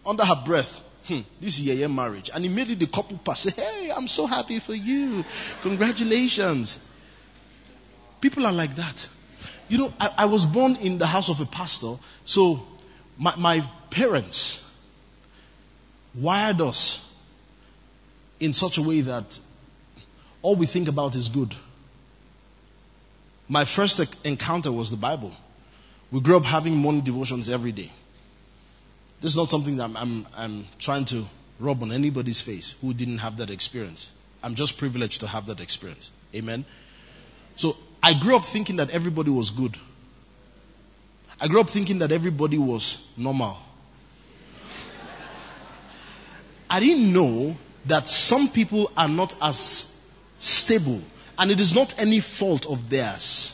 [0.05, 2.31] under her breath, hmm, this is your marriage.
[2.35, 5.25] And immediately the couple passed, hey, I'm so happy for you.
[5.63, 6.87] Congratulations.
[8.21, 9.09] People are like that.
[9.69, 12.67] You know, I, I was born in the house of a pastor, so
[13.19, 14.63] my, my parents
[16.15, 17.06] wired us
[18.41, 19.39] in such a way that
[20.43, 21.55] all we think about is good.
[23.49, 25.35] My first encounter was the Bible.
[26.11, 27.91] We grew up having morning devotions every day.
[29.21, 31.25] This is not something that I'm, I'm, I'm trying to
[31.59, 34.13] rub on anybody's face who didn't have that experience.
[34.43, 36.13] I'm just privileged to have that experience.
[36.35, 36.65] Amen.
[37.57, 39.77] So I grew up thinking that everybody was good.
[41.41, 43.59] I grew up thinking that everybody was normal.
[46.69, 50.03] I didn't know that some people are not as
[50.39, 51.01] stable,
[51.39, 53.53] and it is not any fault of theirs.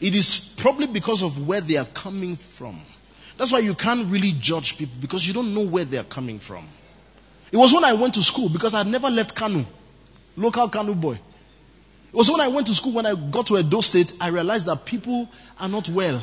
[0.00, 2.78] It is probably because of where they are coming from.
[3.36, 6.38] That's why you can't really judge people because you don't know where they are coming
[6.38, 6.66] from.
[7.50, 9.64] It was when I went to school because I had never left Kano,
[10.36, 11.14] local Kano boy.
[11.14, 14.66] It was when I went to school, when I got to Edo State, I realized
[14.66, 16.22] that people are not well.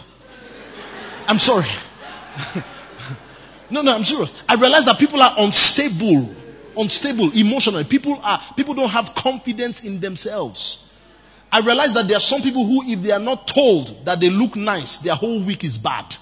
[1.27, 1.67] I'm sorry.
[3.69, 4.43] no, no, I'm serious.
[4.47, 6.33] I realized that people are unstable
[6.77, 7.83] unstable emotionally.
[7.83, 10.87] People are people don't have confidence in themselves.
[11.51, 14.29] I realize that there are some people who, if they are not told that they
[14.29, 16.15] look nice, their whole week is bad.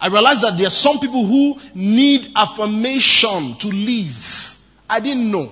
[0.00, 4.58] I realize that there are some people who need affirmation to live.
[4.88, 5.50] I didn't know.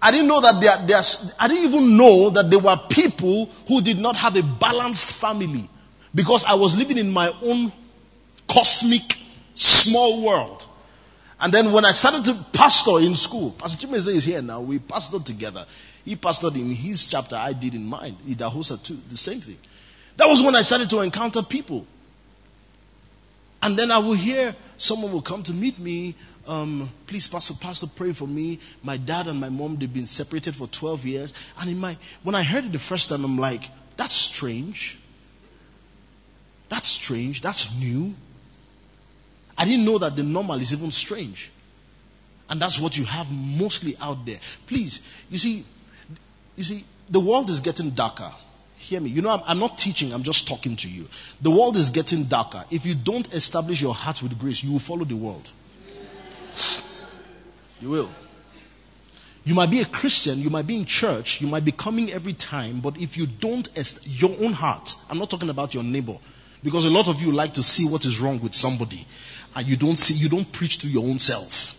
[0.00, 3.80] I didn't know that there, there's, I didn't even know that there were people who
[3.80, 5.68] did not have a balanced family
[6.12, 7.72] because I was living in my own
[8.48, 9.16] cosmic
[9.54, 10.66] small world.
[11.42, 14.60] And then when I started to pastor in school, Pastor Chimeze is here now.
[14.60, 15.66] We pastored together.
[16.04, 18.16] He pastored in his chapter, I did in mine.
[18.24, 19.58] Idahosa too, the same thing.
[20.18, 21.84] That was when I started to encounter people.
[23.60, 26.14] And then I will hear someone will come to meet me.
[26.46, 28.60] Um, please, Pastor, Pastor, pray for me.
[28.84, 31.34] My dad and my mom, they've been separated for 12 years.
[31.60, 34.96] And in my, when I heard it the first time, I'm like, that's strange.
[36.68, 37.40] That's strange.
[37.42, 38.14] That's new.
[39.56, 41.50] I didn't know that the normal is even strange.
[42.48, 44.38] And that's what you have mostly out there.
[44.66, 45.64] Please, you see,
[46.56, 48.30] you see, the world is getting darker.
[48.76, 49.10] Hear me.
[49.10, 51.08] You know, I'm, I'm, not teaching, I'm just talking to you.
[51.40, 52.64] The world is getting darker.
[52.70, 55.50] If you don't establish your heart with grace, you will follow the world.
[57.80, 58.10] You will.
[59.44, 62.32] You might be a Christian, you might be in church, you might be coming every
[62.32, 66.16] time, but if you don't, est- your own heart, I'm not talking about your neighbor,
[66.62, 69.04] because a lot of you like to see what is wrong with somebody
[69.54, 71.78] and you don't see, you don't preach to your own self.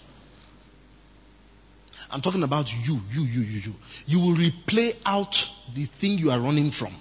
[2.12, 3.76] I'm talking about you, you, you, you, you.
[4.06, 5.32] You will replay out
[5.74, 6.94] the thing you are running from.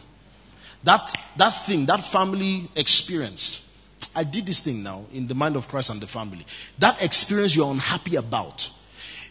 [0.85, 3.69] That, that thing, that family experience.
[4.17, 6.47] I did this thing now in the mind of Christ and the family.
[6.79, 8.71] That experience you're unhappy about.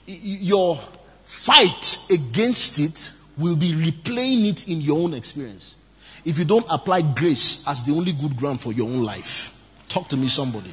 [0.06, 0.80] Your
[1.24, 5.76] fight against it will be replaying it in your own experience.
[6.24, 9.58] If you don't apply grace as the only good ground for your own life.
[9.88, 10.72] Talk to me, somebody.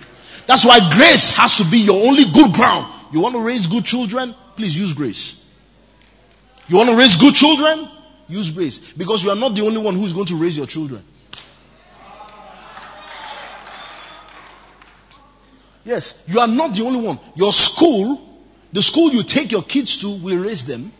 [0.49, 2.91] That's why grace has to be your only good ground.
[3.13, 4.35] You want to raise good children?
[4.57, 5.45] Please use grace.
[6.69, 7.87] You want to raise good children?
[8.29, 8.95] Use grace.
[8.95, 11.03] Because you are not the only one who is going to raise your children.
[15.85, 17.19] Yes, you are not the only one.
[17.35, 18.19] Your school,
[18.73, 20.93] the school you take your kids to, will raise them.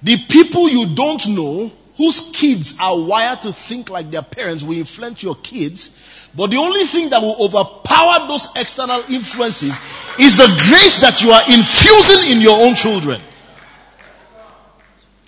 [0.00, 4.76] The people you don't know, whose kids are wired to think like their parents, will
[4.76, 6.00] influence your kids
[6.36, 9.70] but the only thing that will overpower those external influences
[10.18, 13.20] is the grace that you are infusing in your own children.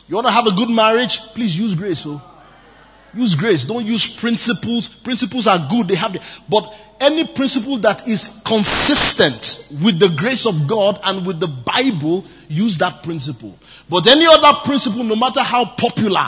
[0.09, 1.19] You want to have a good marriage?
[1.35, 2.05] Please use grace.
[2.07, 2.21] Oh.
[3.15, 3.65] Use grace.
[3.65, 4.89] Don't use principles.
[4.89, 5.89] Principles are good.
[5.89, 11.25] They have the, but any principle that is consistent with the grace of God and
[11.25, 13.57] with the Bible, use that principle.
[13.89, 16.27] But any other principle, no matter how popular,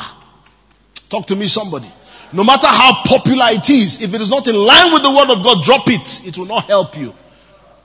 [1.09, 1.90] talk to me somebody.
[2.33, 5.31] No matter how popular it is, if it is not in line with the word
[5.31, 6.27] of God, drop it.
[6.27, 7.15] It will not help you.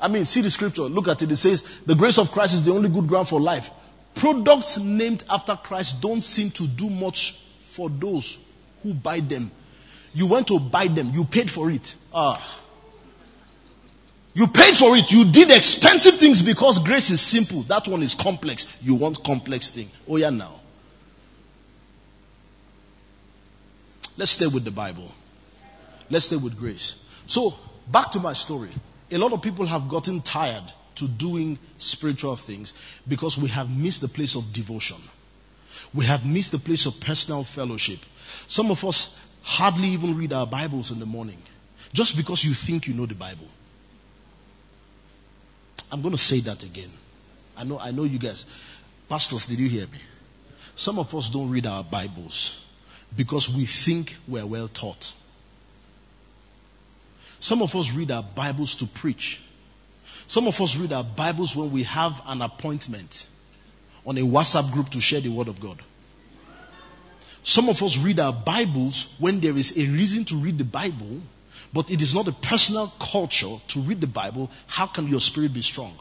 [0.02, 0.82] I mean, see the scripture.
[0.84, 1.32] Look at it.
[1.32, 3.70] It says, the grace of Christ is the only good ground for life.
[4.16, 8.38] Products named after Christ don't seem to do much for those
[8.84, 9.50] who buy them.
[10.14, 11.12] You went to buy them.
[11.14, 11.96] You paid for it.
[12.14, 12.60] Ah.
[14.34, 15.12] You paid for it.
[15.12, 17.62] You did expensive things because grace is simple.
[17.64, 18.78] That one is complex.
[18.82, 19.88] You want complex thing.
[20.08, 20.60] Oh yeah, now.
[24.18, 25.14] Let's stay with the Bible.
[26.10, 27.04] Let's stay with grace.
[27.26, 27.56] So,
[27.92, 28.70] back to my story.
[29.12, 30.64] A lot of people have gotten tired
[30.96, 32.74] to doing spiritual things
[33.08, 34.98] because we have missed the place of devotion.
[35.94, 38.00] We have missed the place of personal fellowship.
[38.48, 41.42] Some of us hardly even read our Bibles in the morning
[41.94, 43.48] just because you think you know the Bible.
[45.92, 46.90] I'm going to say that again.
[47.58, 48.46] I know, I know you guys.
[49.10, 50.00] Pastors, did you hear me?
[50.76, 52.63] Some of us don't read our Bibles
[53.16, 55.14] because we think we're well taught.
[57.40, 59.42] Some of us read our Bibles to preach.
[60.28, 63.28] Some of us read our Bibles when we have an appointment
[64.06, 65.78] on a WhatsApp group to share the Word of God.
[67.44, 71.22] Some of us read our Bibles when there is a reason to read the Bible,
[71.74, 74.50] but it is not a personal culture to read the Bible.
[74.68, 75.94] How can your spirit be strong?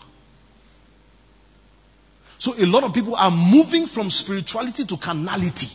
[2.38, 5.68] So a lot of people are moving from spirituality to carnality.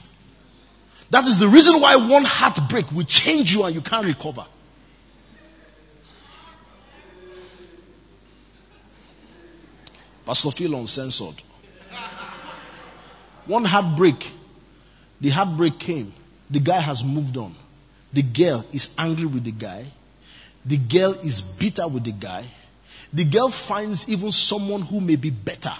[1.10, 4.46] That is the reason why one heartbreak will change you and you can't recover.
[10.26, 11.42] Pastor Phil uncensored.
[13.46, 14.32] One heartbreak,
[15.22, 16.12] the heartbreak came.
[16.50, 17.56] The guy has moved on.
[18.12, 19.86] The girl is angry with the guy.
[20.66, 22.46] The girl is bitter with the guy.
[23.14, 25.74] The girl finds even someone who may be better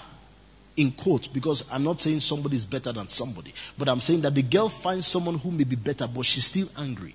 [0.78, 4.34] in quotes, because I'm not saying somebody is better than somebody, but I'm saying that
[4.34, 7.14] the girl finds someone who may be better, but she's still angry.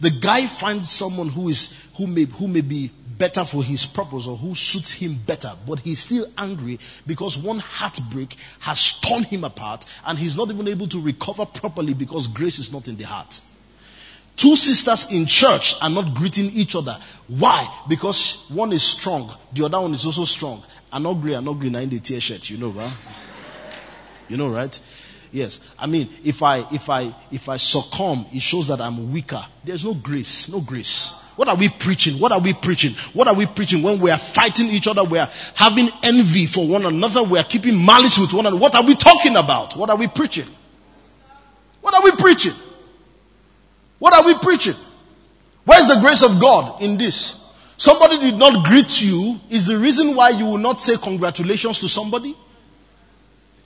[0.00, 4.26] The guy finds someone who is who may who may be better for his purpose
[4.26, 9.44] or who suits him better, but he's still angry because one heartbreak has torn him
[9.44, 13.04] apart and he's not even able to recover properly because grace is not in the
[13.04, 13.40] heart.
[14.36, 16.98] Two sisters in church are not greeting each other.
[17.28, 17.66] Why?
[17.88, 20.62] Because one is strong, the other one is also strong.
[20.96, 22.90] I'm not green, I'm not green, in the tear shirt, you know, right?
[24.30, 24.80] You know, right?
[25.30, 25.60] Yes.
[25.78, 29.44] I mean, if I if I if I succumb, it shows that I'm weaker.
[29.62, 31.22] There's no grace, no grace.
[31.36, 32.14] What are we preaching?
[32.14, 32.92] What are we preaching?
[33.12, 35.04] What are we preaching when we are fighting each other?
[35.04, 37.22] We are having envy for one another.
[37.24, 38.58] We are keeping malice with one another.
[38.58, 39.76] What are we talking about?
[39.76, 40.46] What are we preaching?
[41.82, 42.54] What are we preaching?
[43.98, 44.76] What are we preaching?
[45.66, 47.45] Where's the grace of God in this?
[47.78, 51.88] Somebody did not greet you is the reason why you will not say congratulations to
[51.88, 52.34] somebody.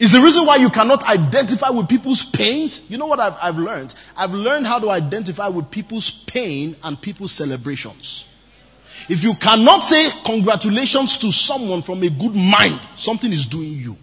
[0.00, 2.80] Is the reason why you cannot identify with people's pains.
[2.88, 3.94] You know what I've, I've learned?
[4.16, 8.26] I've learned how to identify with people's pain and people's celebrations.
[9.08, 13.96] If you cannot say congratulations to someone from a good mind, something is doing you.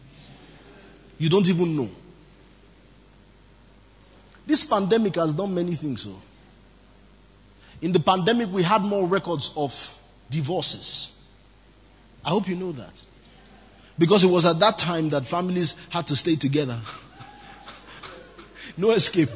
[1.17, 1.89] You don't even know.
[4.45, 6.03] This pandemic has done many things.
[6.03, 6.15] So.
[7.81, 9.96] In the pandemic, we had more records of
[10.29, 11.21] divorces.
[12.25, 13.01] I hope you know that.
[13.97, 16.77] Because it was at that time that families had to stay together.
[18.77, 19.29] no escape.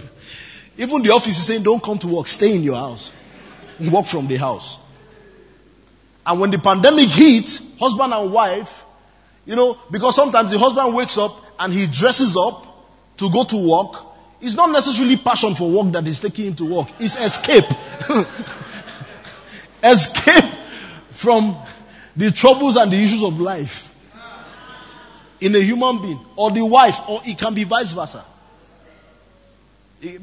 [0.77, 3.11] Even the office is saying, don't come to work, stay in your house.
[3.91, 4.79] Work from the house.
[6.25, 8.83] And when the pandemic hit, husband and wife,
[9.45, 12.67] you know, because sometimes the husband wakes up and he dresses up
[13.17, 14.05] to go to work.
[14.39, 17.65] It's not necessarily passion for work that is taking him to work, it's escape.
[19.83, 20.51] escape
[21.22, 21.55] from
[22.17, 23.93] the troubles and the issues of life
[25.39, 28.26] in a human being or the wife or it can be vice versa.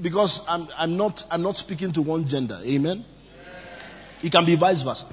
[0.03, 2.59] Because I'm, I'm, not, I'm not speaking to one gender.
[2.65, 3.05] Amen?
[4.25, 5.07] It can be vice versa.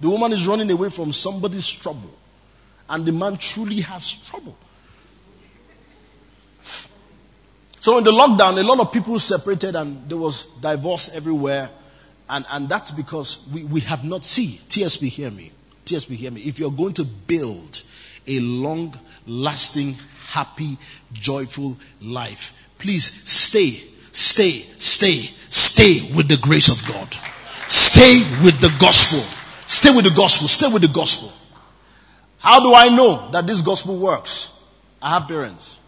[0.00, 2.10] The woman is running away from somebody's trouble
[2.88, 4.58] and the man truly has trouble.
[7.78, 11.70] So in the lockdown a lot of people separated and there was divorce everywhere
[12.30, 15.50] and, and that's because we, we have not see tsp hear me.
[15.84, 16.40] Tsp hear me.
[16.42, 17.82] If you're going to build
[18.26, 18.94] a long
[19.26, 19.96] lasting
[20.28, 20.78] happy
[21.12, 23.70] joyful life please stay
[24.12, 27.08] stay stay stay with the grace of god.
[27.68, 29.20] Stay with the gospel.
[29.66, 30.48] Stay with the gospel.
[30.48, 31.32] Stay with the gospel.
[32.38, 34.58] How do i know that this gospel works?
[35.02, 35.78] I have parents.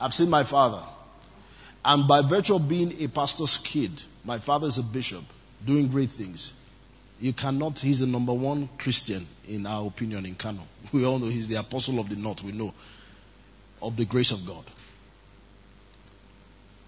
[0.00, 0.82] I've seen my father.
[1.84, 3.90] And by virtue of being a pastor's kid
[4.24, 5.24] my father is a bishop
[5.64, 6.54] doing great things.
[7.20, 10.66] You cannot, he's the number one Christian in our opinion in Kano.
[10.92, 12.74] We all know he's the apostle of the north, we know,
[13.80, 14.64] of the grace of God.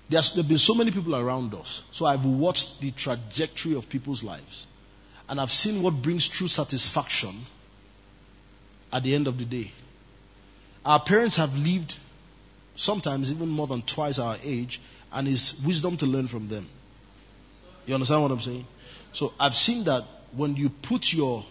[0.08, 1.84] There's, there have been so many people around us.
[1.90, 4.66] So I've watched the trajectory of people's lives.
[5.28, 7.30] And I've seen what brings true satisfaction
[8.92, 9.72] at the end of the day.
[10.84, 11.96] Our parents have lived
[12.76, 14.80] sometimes even more than twice our age,
[15.12, 16.66] and it's wisdom to learn from them.
[17.86, 18.66] You understand what I'm saying?
[19.12, 21.44] So I've seen that when you put your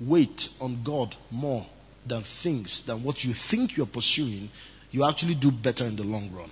[0.00, 1.66] weight on God more
[2.06, 4.50] than things, than what you think you're pursuing,
[4.90, 6.50] you actually do better in the long run.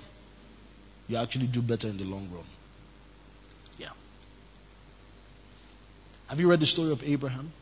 [1.09, 2.45] You actually do better in the long run.
[3.79, 3.89] Yeah.
[6.29, 7.53] Have you read the story of Abraham?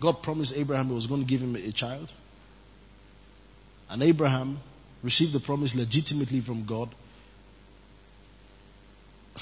[0.00, 2.12] God promised Abraham he was going to give him a child.
[3.90, 4.58] And Abraham
[5.02, 6.90] received the promise legitimately from God.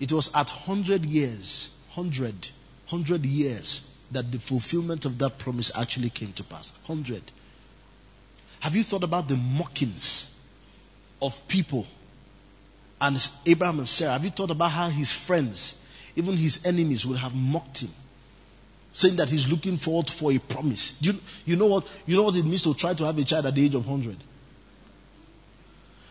[0.00, 2.48] it was at 100 years, 100,
[2.88, 6.72] 100 years that the fulfillment of that promise actually came to pass.
[6.86, 7.22] 100.
[8.60, 10.42] Have you thought about the mockings
[11.22, 11.86] of people
[13.00, 14.12] and Abraham and Sarah?
[14.12, 15.84] Have you thought about how his friends,
[16.16, 17.90] even his enemies, would have mocked him?
[18.92, 20.98] Saying that he's looking forward for a promise.
[20.98, 23.24] Do you, you, know what, you know what it means to try to have a
[23.24, 24.16] child at the age of 100?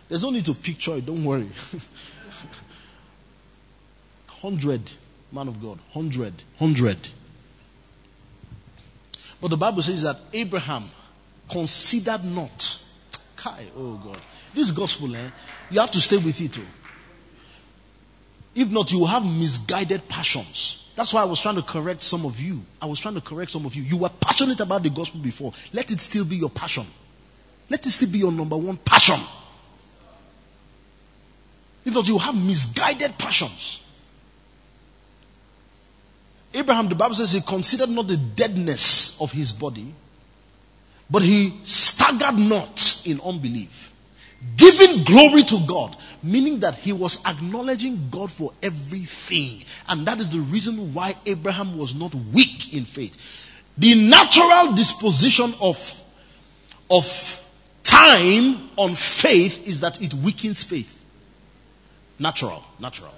[0.08, 1.50] There's no need to picture it, don't worry.
[4.42, 4.82] 100,
[5.32, 6.98] man of God, 100, 100.
[9.42, 10.84] But the Bible says that Abraham
[11.50, 12.84] considered not.
[13.36, 14.20] Kai, oh God.
[14.54, 15.30] This gospel, eh,
[15.70, 16.58] you have to stay with it.
[16.60, 16.64] Oh.
[18.56, 20.92] If not, you will have misguided passions.
[20.96, 22.62] That's why I was trying to correct some of you.
[22.82, 23.84] I was trying to correct some of you.
[23.84, 25.54] You were passionate about the gospel before.
[25.72, 26.86] Let it still be your passion.
[27.70, 29.20] Let it still be your number one passion.
[31.86, 33.86] If not, you have misguided passions.
[36.54, 39.94] Abraham, the Bible says, he considered not the deadness of his body,
[41.10, 43.94] but he staggered not in unbelief,
[44.58, 49.64] giving glory to God, meaning that he was acknowledging God for everything.
[49.88, 53.46] And that is the reason why Abraham was not weak in faith.
[53.78, 56.02] The natural disposition of,
[56.90, 57.46] of
[57.84, 60.96] time on faith is that it weakens faith.
[62.18, 63.14] Natural, natural.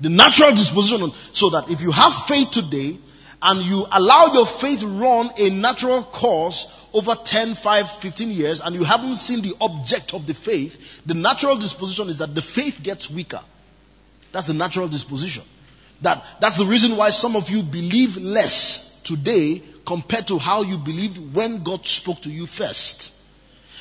[0.00, 2.96] The natural disposition, so that if you have faith today
[3.42, 8.74] and you allow your faith run a natural course over 10, 5, 15 years and
[8.74, 12.80] you haven't seen the object of the faith, the natural disposition is that the faith
[12.82, 13.40] gets weaker.
[14.32, 15.42] That's the natural disposition.
[16.02, 20.78] That, that's the reason why some of you believe less today compared to how you
[20.78, 23.16] believed when God spoke to you first.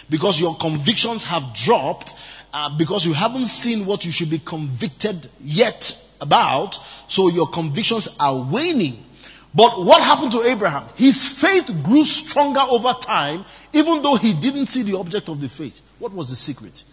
[0.10, 2.16] Because your convictions have dropped,
[2.54, 6.76] uh, because you haven't seen what you should be convicted yet about,
[7.08, 9.04] so your convictions are waning.
[9.54, 10.84] But what happened to Abraham?
[10.96, 13.44] His faith grew stronger over time,
[13.74, 15.82] even though he didn't see the object of the faith.
[16.00, 16.84] What was the secret?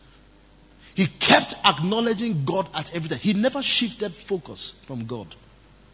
[0.95, 3.19] He kept acknowledging God at every time.
[3.19, 5.35] He never shifted focus from God.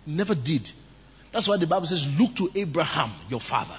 [0.07, 0.71] Never did.
[1.33, 3.77] That's why the Bible says, Look to Abraham, your father.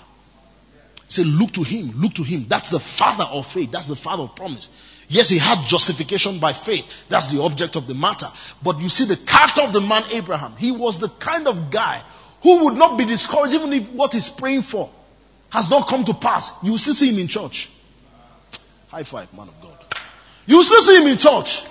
[1.08, 2.46] Say, Look to him, look to him.
[2.48, 3.72] That's the father of faith.
[3.72, 4.70] That's the father of promise.
[5.12, 7.06] Yes, he had justification by faith.
[7.10, 8.28] That's the object of the matter.
[8.64, 10.54] But you see the character of the man Abraham.
[10.56, 12.02] He was the kind of guy
[12.42, 14.90] who would not be discouraged even if what he's praying for
[15.50, 16.64] has not come to pass.
[16.64, 17.70] You still see him in church.
[18.88, 19.78] High five, man of God.
[20.46, 21.66] You still see him in church.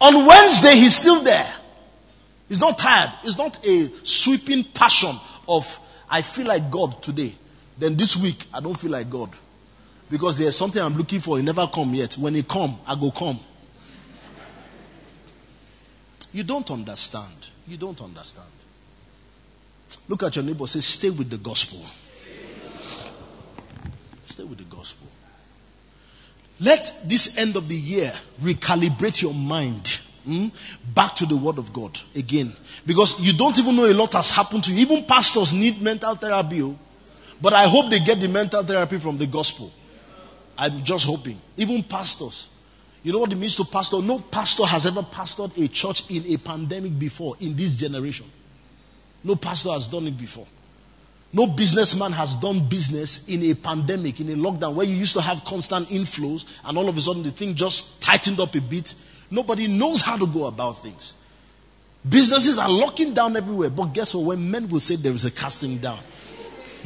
[0.00, 1.52] On Wednesday, he's still there.
[2.48, 3.12] He's not tired.
[3.24, 5.16] It's not a sweeping passion
[5.48, 7.34] of, I feel like God today.
[7.76, 9.30] Then this week, I don't feel like God.
[10.10, 12.14] Because there's something I'm looking for, it never come yet.
[12.18, 13.38] When it come, I go come.
[16.32, 17.48] You don't understand.
[17.66, 18.48] You don't understand.
[20.08, 21.80] Look at your neighbor, say, stay with the gospel.
[24.26, 25.06] Stay with the gospel.
[26.60, 30.48] Let this end of the year recalibrate your mind hmm,
[30.94, 32.52] back to the word of God again.
[32.84, 34.80] Because you don't even know a lot has happened to you.
[34.80, 36.62] Even pastors need mental therapy.
[36.62, 36.78] Oh.
[37.40, 39.72] But I hope they get the mental therapy from the gospel.
[40.60, 41.40] I'm just hoping.
[41.56, 42.50] Even pastors.
[43.02, 44.02] You know what it means to pastor?
[44.02, 48.26] No pastor has ever pastored a church in a pandemic before in this generation.
[49.24, 50.46] No pastor has done it before.
[51.32, 55.22] No businessman has done business in a pandemic, in a lockdown, where you used to
[55.22, 58.94] have constant inflows and all of a sudden the thing just tightened up a bit.
[59.30, 61.22] Nobody knows how to go about things.
[62.06, 63.70] Businesses are locking down everywhere.
[63.70, 64.24] But guess what?
[64.24, 66.00] When men will say there is a casting down,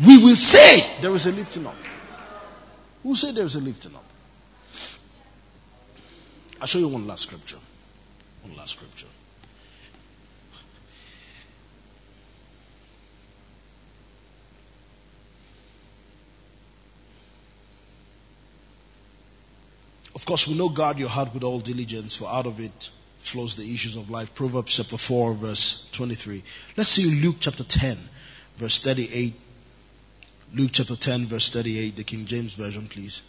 [0.07, 1.75] we will say there is a lifting up.
[3.05, 4.05] Who said there's a lifting up?
[6.59, 7.59] I'll show you one last scripture.
[8.43, 9.07] One last scripture.
[20.15, 22.89] Of course, we know guard your heart with all diligence, for out of it
[23.19, 24.35] flows the issues of life.
[24.35, 26.43] Proverbs chapter 4, verse 23.
[26.79, 27.99] Let's see Luke chapter 10,
[28.57, 29.44] verse 38
[30.55, 33.23] Luke chapter 10, verse 38, the King James Version, please.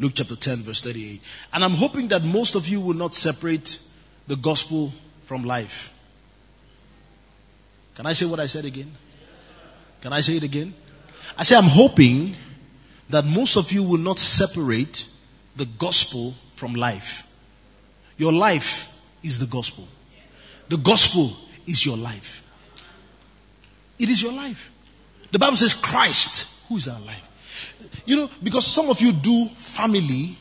[0.00, 1.20] Luke chapter 10, verse 38.
[1.52, 3.78] And I'm hoping that most of you will not separate
[4.26, 4.92] the gospel
[5.22, 5.96] from life.
[7.94, 8.90] Can I say what I said again?
[10.00, 10.74] Can I say it again?
[11.38, 12.34] I say, I'm hoping
[13.08, 15.08] that most of you will not separate
[15.54, 17.28] the gospel from life.
[18.16, 19.86] Your life is the gospel.
[20.68, 21.30] The gospel
[21.68, 22.42] is your life.
[24.02, 24.72] It is your life.
[25.30, 28.02] The Bible says Christ, who is our life.
[28.04, 30.36] You know, because some of you do family,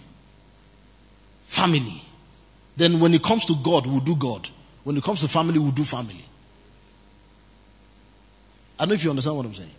[1.46, 2.02] family.
[2.76, 4.50] Then when it comes to God, we'll do God.
[4.84, 6.26] When it comes to family, we'll do family.
[8.80, 9.70] I don't know if you understand what I'm saying.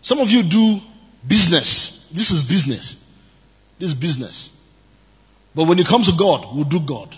[0.00, 0.80] Some of you do
[1.28, 2.08] business.
[2.08, 3.04] This is business.
[3.78, 4.56] This is business.
[5.54, 7.14] But when it comes to God, we'll do God.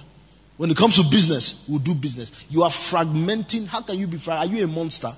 [0.57, 2.33] When it comes to business, we'll do business.
[2.51, 3.67] You are fragmenting.
[3.67, 4.53] How can you be fragmented?
[4.53, 5.13] Are you a monster?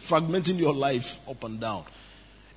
[0.00, 1.84] Fragmenting your life up and down.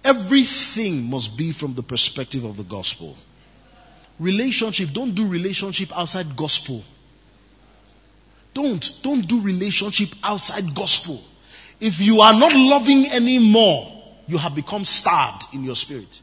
[0.04, 3.18] Everything must be from the perspective of the gospel.
[4.20, 6.84] Relationship, don't do relationship outside gospel.
[8.54, 11.20] Don't, don't do relationship outside gospel.
[11.80, 13.92] If you are not loving anymore,
[14.28, 16.22] you have become starved in your spirit.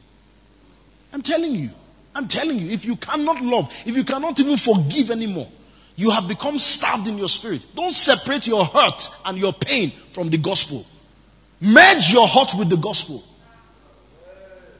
[1.13, 1.69] I'm telling you.
[2.15, 5.47] I'm telling you, if you cannot love, if you cannot even forgive anymore,
[5.95, 7.65] you have become starved in your spirit.
[7.75, 10.85] Don't separate your hurt and your pain from the gospel.
[11.61, 13.23] Merge your heart with the gospel.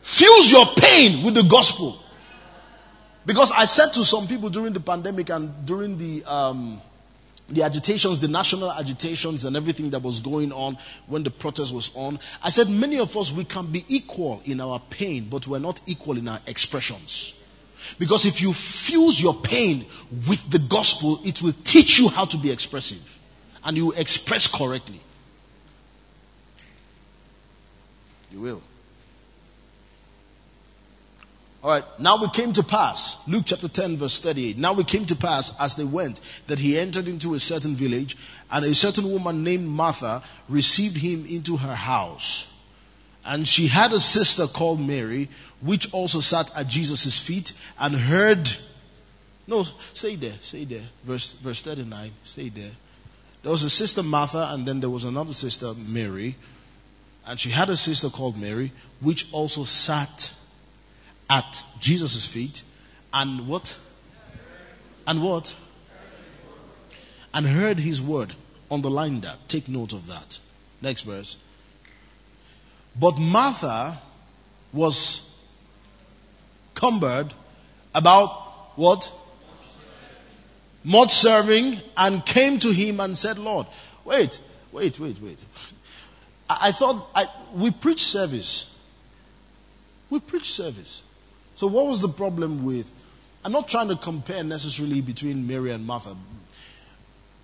[0.02, 1.98] Fuse your pain with the gospel.
[3.26, 6.82] Because I said to some people during the pandemic and during the um,
[7.50, 10.78] the agitations, the national agitations, and everything that was going on
[11.08, 14.60] when the protest was on, I said many of us we can be equal in
[14.60, 17.38] our pain, but we're not equal in our expressions.
[18.00, 19.86] Because if you fuse your pain
[20.28, 23.20] with the gospel, it will teach you how to be expressive,
[23.64, 25.00] and you express correctly.
[28.32, 28.62] You will.
[31.64, 33.22] All right, now we came to pass.
[33.28, 34.58] Luke chapter 10, verse 38.
[34.58, 38.18] Now we came to pass as they went that he entered into a certain village,
[38.50, 42.48] and a certain woman named Martha received him into her house.
[43.24, 45.30] And she had a sister called Mary,
[45.62, 48.50] which also sat at Jesus' feet and heard.
[49.46, 49.64] No,
[49.94, 50.86] stay there, stay there.
[51.04, 52.72] Verse, verse 39, stay there.
[53.44, 56.36] There was a sister Martha, and then there was another sister Mary
[57.26, 60.34] and she had a sister called Mary, which also sat
[61.30, 62.63] at Jesus' feet
[63.13, 63.78] and what?
[65.07, 65.55] And what?
[67.34, 68.34] And heard his word.
[68.69, 69.38] Underline that.
[69.47, 70.39] Take note of that.
[70.82, 71.38] Next verse.
[72.99, 73.99] But Martha
[74.74, 75.28] was
[76.74, 77.34] cumbered
[77.93, 78.30] about
[78.76, 79.11] what?
[80.84, 83.67] Much serving and came to him and said, Lord,
[84.03, 84.39] wait,
[84.72, 85.38] wait, wait, wait.
[86.62, 88.78] I thought I, we preach service.
[90.10, 91.04] We preach service.
[91.56, 92.91] So, what was the problem with?
[93.43, 96.16] I'm not trying to compare necessarily between Mary and Martha,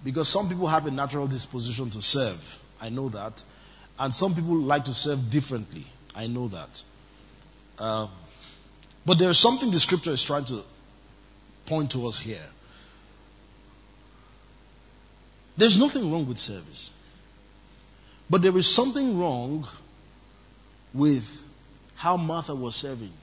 [0.03, 2.60] because some people have a natural disposition to serve.
[2.82, 3.43] I know that.
[3.99, 5.86] And some people like to serve differently.
[6.16, 6.84] I know that.
[7.80, 8.08] Uh,
[9.05, 10.64] but there's something the scripture is trying to
[11.66, 12.45] point to us here.
[15.55, 16.91] There's nothing wrong with service.
[18.30, 19.67] But there is something wrong
[20.93, 21.43] with
[21.95, 23.13] how Martha was serving.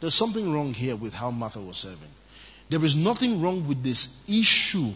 [0.00, 2.08] There's something wrong here with how Martha was serving.
[2.70, 4.92] There is nothing wrong with this issue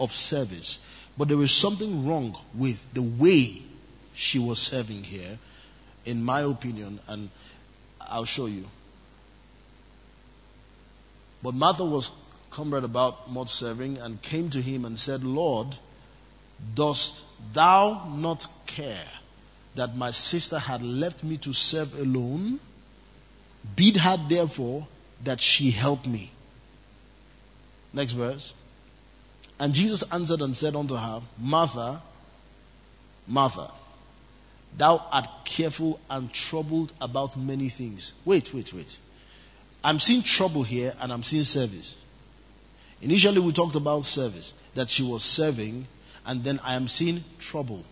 [0.00, 0.78] of service,
[1.18, 3.62] but there is something wrong with the way
[4.14, 5.38] she was serving here,
[6.06, 7.28] in my opinion, and
[8.00, 8.64] I'll show you.
[11.42, 12.10] But Martha was
[12.50, 15.76] cumbered about not serving and came to him and said, Lord,
[16.74, 19.06] Dost thou not care
[19.74, 22.58] that my sister had left me to serve alone?
[23.76, 24.86] Bid her therefore
[25.22, 26.30] that she help me.
[27.92, 28.54] Next verse.
[29.58, 32.00] And Jesus answered and said unto her, Martha,
[33.26, 33.70] Martha,
[34.76, 38.14] thou art careful and troubled about many things.
[38.24, 38.98] Wait, wait, wait.
[39.82, 41.96] I'm seeing trouble here and I'm seeing service.
[43.00, 45.86] Initially, we talked about service, that she was serving
[46.28, 47.84] and then I am seeing trouble.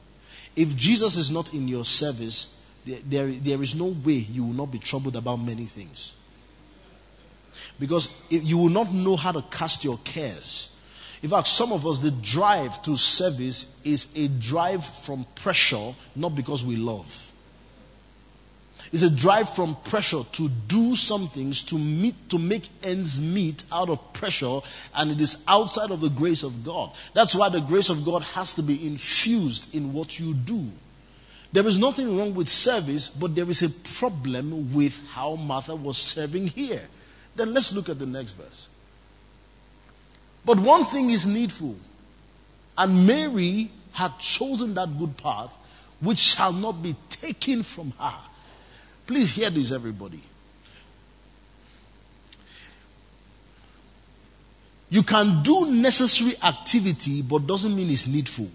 [0.55, 4.55] If Jesus is not in your service, there, there, there is no way you will
[4.55, 6.14] not be troubled about many things.
[7.80, 10.74] Because you will not know how to cast your cares.
[11.22, 16.34] In fact, some of us, the drive to service is a drive from pressure, not
[16.34, 17.25] because we love.
[18.93, 23.64] It's a drive from pressure to do some things to meet to make ends meet
[23.72, 24.61] out of pressure,
[24.95, 26.93] and it is outside of the grace of God.
[27.12, 30.66] That's why the grace of God has to be infused in what you do.
[31.53, 35.97] There is nothing wrong with service, but there is a problem with how Martha was
[35.97, 36.82] serving here.
[37.34, 38.68] Then let's look at the next verse.
[40.45, 41.76] But one thing is needful,
[42.78, 45.57] and Mary had chosen that good path
[46.01, 48.14] which shall not be taken from her.
[49.07, 50.20] Please hear this, everybody.
[54.90, 58.48] You can do necessary activity, but doesn't mean it's needful.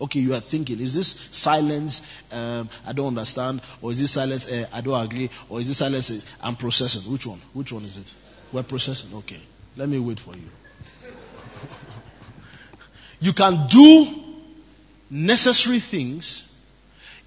[0.00, 2.22] Okay, you are thinking, is this silence?
[2.30, 4.48] Um, I don't understand, or is this silence?
[4.50, 6.10] Uh, I don't agree, or is this silence?
[6.10, 7.10] Uh, I'm processing.
[7.10, 7.40] Which one?
[7.52, 8.12] Which one is it?
[8.52, 9.16] We're processing.
[9.18, 9.40] Okay,
[9.76, 10.48] let me wait for you.
[13.20, 14.27] you can do
[15.10, 16.44] necessary things.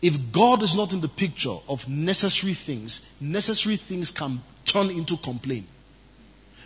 [0.02, 5.18] If God is not in the picture of necessary things, necessary things can turn into
[5.18, 5.68] complaint.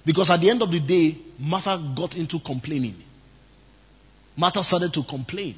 [0.05, 2.95] Because at the end of the day, Martha got into complaining.
[4.37, 5.55] Martha started to complain.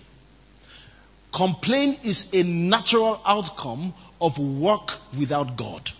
[1.32, 5.92] Complaint is a natural outcome of work without God.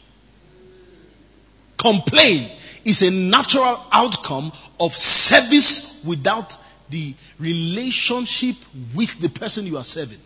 [1.78, 2.52] Complaint
[2.86, 6.56] is a natural outcome of service without
[6.90, 8.56] the relationship
[8.96, 10.20] with the person you are serving.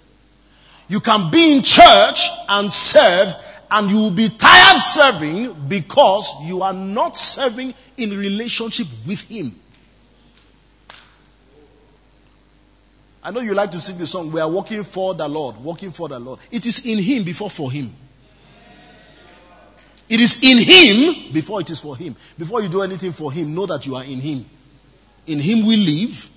[0.87, 3.33] You can be in church and serve
[3.71, 9.55] and you will be tired serving because you are not serving in relationship with Him.
[13.23, 15.91] I know you like to sing the song, We are working for the Lord, working
[15.91, 16.39] for the Lord.
[16.51, 17.93] It is in Him before for Him.
[20.09, 22.15] It is in Him before it is for Him.
[22.37, 24.45] Before you do anything for Him, know that you are in Him.
[25.27, 26.30] In Him we live,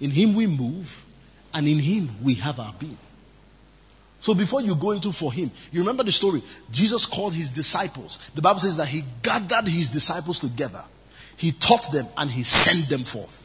[0.00, 1.04] in Him we move,
[1.54, 2.98] and in Him we have our being.
[4.20, 6.42] So before you go into for him, you remember the story.
[6.72, 8.30] Jesus called his disciples.
[8.34, 10.82] The Bible says that he gathered his disciples together.
[11.36, 13.44] He taught them and he sent them forth.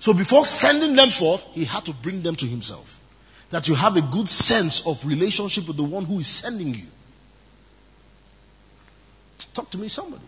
[0.00, 3.00] So before sending them forth, he had to bring them to himself.
[3.50, 6.86] That you have a good sense of relationship with the one who is sending you.
[9.52, 10.24] Talk to me, somebody.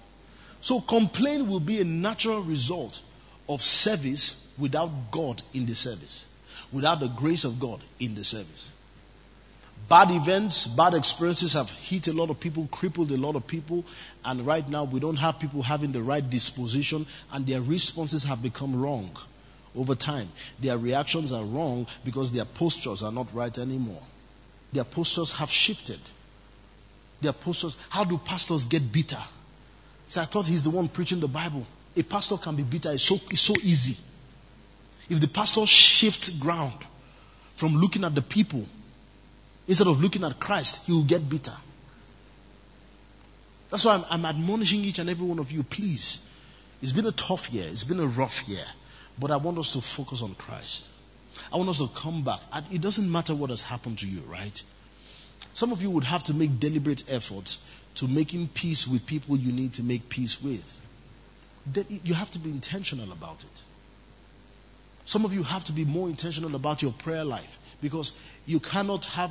[0.61, 3.03] So complaint will be a natural result
[3.49, 6.27] of service without God in the service,
[6.73, 8.71] without the grace of God in the service.
[9.89, 13.85] Bad events, bad experiences have hit a lot of people, crippled a lot of people,
[14.25, 18.43] and right now we don't have people having the right disposition, and their responses have
[18.43, 19.11] become wrong
[19.75, 20.29] over time.
[20.61, 24.03] Their reactions are wrong because their postures are not right anymore.
[24.73, 25.99] Their postures have shifted.
[27.21, 29.23] Their postures, how do pastors get bitter?
[30.09, 31.67] So I thought he's the one preaching the Bible.
[31.97, 33.97] A pastor can be bitter, it's so, it's so easy.
[35.11, 36.87] If the pastor shifts ground
[37.55, 38.65] from looking at the people
[39.71, 41.55] Instead of looking at Christ, he will get bitter.
[43.71, 46.29] That's why I'm, I'm, admonishing each and every one of you, please.
[46.83, 48.65] It's been a tough year, it's been a rough year,
[49.17, 50.89] but I want us to focus on Christ.
[51.53, 52.41] I want us to come back.
[52.73, 54.61] It doesn't matter what has happened to you, right?
[55.53, 59.53] Some of you would have to make deliberate efforts to making peace with people you
[59.53, 60.81] need to make peace with.
[62.03, 63.63] You have to be intentional about it.
[65.05, 68.13] Some of you have to be more intentional about your prayer life because
[68.47, 69.31] you cannot have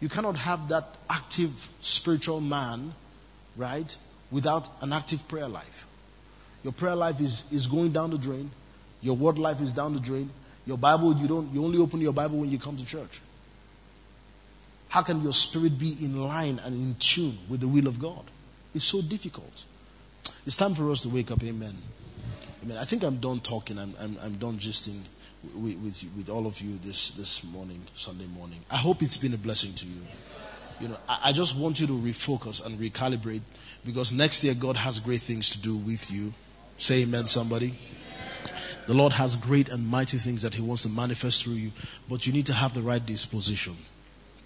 [0.00, 2.92] you cannot have that active spiritual man,
[3.56, 3.96] right,
[4.30, 5.86] without an active prayer life.
[6.62, 8.50] Your prayer life is, is going down the drain.
[9.00, 10.30] Your word life is down the drain.
[10.66, 13.20] Your Bible, you don't you only open your Bible when you come to church.
[14.88, 18.24] How can your spirit be in line and in tune with the will of God?
[18.74, 19.64] It's so difficult.
[20.46, 21.76] It's time for us to wake up, amen.
[22.66, 22.78] Amen.
[22.78, 23.78] I think I'm done talking.
[23.78, 24.98] I'm, I'm, I'm done gisting
[25.54, 28.58] with, with, with all of you this, this morning, Sunday morning.
[28.68, 30.00] I hope it's been a blessing to you.
[30.80, 33.42] You know, I, I just want you to refocus and recalibrate
[33.84, 36.34] because next year God has great things to do with you.
[36.76, 37.78] Say amen, somebody.
[38.88, 41.70] The Lord has great and mighty things that He wants to manifest through you,
[42.08, 43.76] but you need to have the right disposition.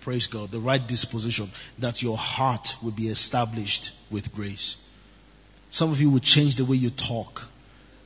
[0.03, 0.51] Praise God.
[0.51, 1.49] The right disposition
[1.79, 4.77] that your heart will be established with grace.
[5.71, 7.50] Some of you will change the way you talk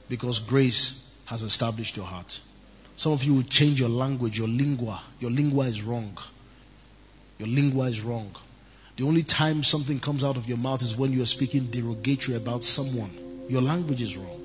[0.09, 2.41] because grace has established your heart.
[2.97, 5.03] Some of you will change your language, your lingua.
[5.21, 6.17] Your lingua is wrong.
[7.39, 8.31] Your lingua is wrong.
[8.97, 12.37] The only time something comes out of your mouth is when you are speaking derogatory
[12.37, 13.11] about someone.
[13.49, 14.41] Your language is wrong.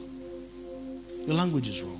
[1.27, 1.99] Your language is wrong.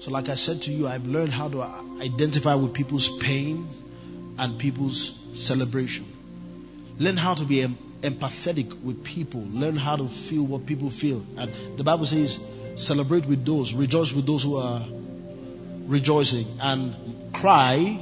[0.00, 1.62] So, like I said to you, I've learned how to
[2.00, 3.66] identify with people's pain
[4.38, 6.04] and people's celebration.
[6.98, 7.62] Learn how to be
[8.02, 9.42] empathetic with people.
[9.50, 11.24] Learn how to feel what people feel.
[11.36, 12.38] And the Bible says,
[12.76, 14.84] celebrate with those, rejoice with those who are
[15.86, 16.94] rejoicing and
[17.32, 17.98] cry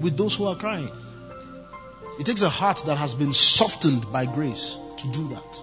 [0.00, 0.88] with those who are crying.
[2.18, 5.62] It takes a heart that has been softened by grace to do that.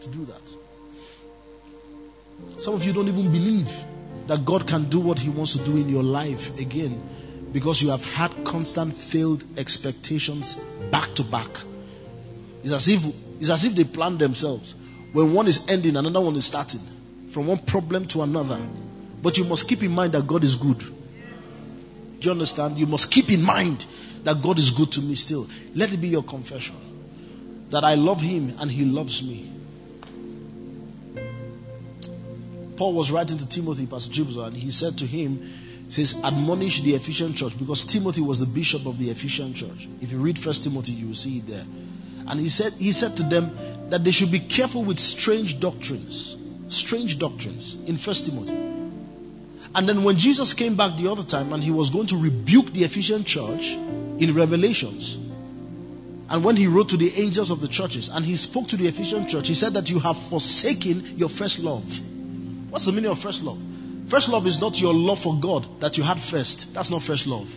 [0.00, 0.56] To do that.
[2.58, 3.70] Some of you don't even believe
[4.26, 7.00] that God can do what He wants to do in your life again
[7.52, 10.54] because you have had constant failed expectations
[10.90, 11.48] back to back.
[12.62, 13.06] It's as if
[13.38, 14.74] it's as if they plan themselves.
[15.12, 16.80] When one is ending, another one is starting.
[17.30, 18.60] From one problem to another.
[19.22, 20.78] But you must keep in mind that God is good.
[20.78, 22.78] Do you understand?
[22.78, 23.86] You must keep in mind
[24.24, 25.48] that God is good to me still.
[25.74, 26.76] Let it be your confession.
[27.70, 29.50] that I love him and he loves me.
[32.76, 35.52] Paul was writing to Timothy, Pastor Jibza, and he said to him,
[35.90, 39.88] says, admonish the Ephesian church because Timothy was the bishop of the Ephesian church.
[40.00, 41.64] If you read First Timothy, you will see it there.
[42.30, 43.50] And he said, he said to them
[43.90, 46.36] that they should be careful with strange doctrines.
[46.68, 48.54] Strange doctrines in First Timothy.
[49.74, 52.72] And then when Jesus came back the other time and he was going to rebuke
[52.72, 55.16] the Ephesian church in Revelations,
[56.28, 58.86] and when he wrote to the angels of the churches and he spoke to the
[58.86, 61.82] Ephesian church, he said that you have forsaken your first love.
[62.70, 63.60] What's the meaning of first love?
[64.06, 66.72] First love is not your love for God that you had first.
[66.74, 67.52] That's not first love.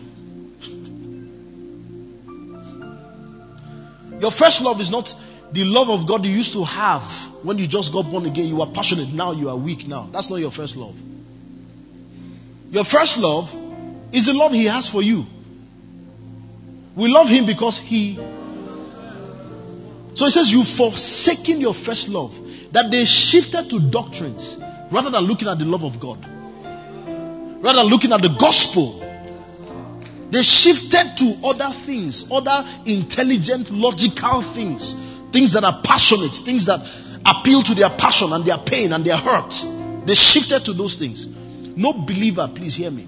[4.23, 5.13] Your first love is not
[5.51, 7.03] the love of God you used to have
[7.43, 8.47] when you just got born again.
[8.47, 9.85] You were passionate, now you are weak.
[9.85, 10.97] Now, that's not your first love.
[12.71, 13.53] Your first love
[14.13, 15.25] is the love He has for you.
[16.95, 18.15] We love Him because He.
[20.15, 22.39] So He says, You've forsaken your first love.
[22.71, 24.57] That they shifted to doctrines
[24.89, 26.17] rather than looking at the love of God,
[27.61, 29.02] rather than looking at the gospel.
[30.33, 34.95] They shifted to other things, other intelligent, logical things,
[35.31, 36.79] things that are passionate, things that
[37.23, 39.63] appeal to their passion and their pain and their hurt.
[40.07, 41.27] They shifted to those things.
[41.77, 43.07] No believer, please hear me.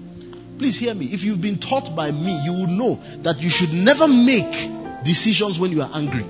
[0.56, 1.06] Please hear me.
[1.06, 4.70] If you've been taught by me, you will know that you should never make
[5.02, 6.24] decisions when you are angry.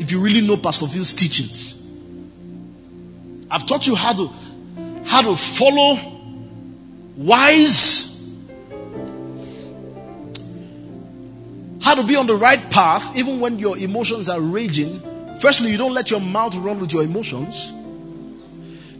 [0.00, 1.88] If you really know Pastor Phil's teachings,
[3.48, 4.28] I've taught you how to
[5.04, 5.98] how to follow
[7.16, 8.03] wise,
[11.84, 15.02] how to be on the right path, even when your emotions are raging.
[15.38, 17.70] Firstly, you don't let your mouth run with your emotions.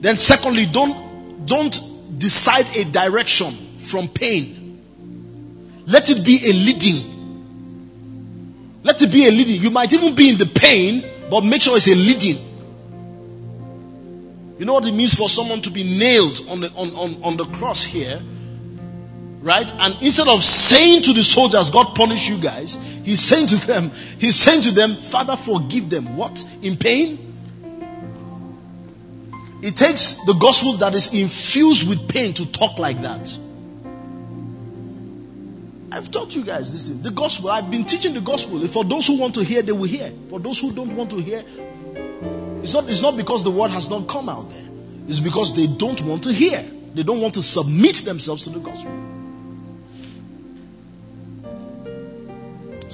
[0.03, 1.74] Then, secondly, don't don't
[2.18, 4.82] decide a direction from pain.
[5.87, 7.01] Let it be a leading.
[8.82, 9.62] Let it be a leading.
[9.62, 12.37] You might even be in the pain, but make sure it's a leading.
[14.59, 17.37] You know what it means for someone to be nailed on the, on, on, on
[17.39, 18.20] the cross here?
[19.45, 19.70] Right?
[19.74, 23.90] And instead of saying to the soldiers, God punish you guys, he's saying to them,
[24.18, 26.16] he's saying to them, Father, forgive them.
[26.16, 26.42] What?
[26.62, 27.18] In pain?
[29.62, 33.38] It takes the gospel that is infused with pain to talk like that.
[35.92, 37.03] I've taught you guys this thing.
[37.03, 38.59] The gospel, I've been teaching the gospel.
[38.66, 40.11] For those who want to hear, they will hear.
[40.30, 41.45] For those who don't want to hear,
[42.62, 44.68] it's not, it's not because the word has not come out there.
[45.07, 46.64] It's because they don't want to hear.
[46.95, 49.13] They don't want to submit themselves to the gospel.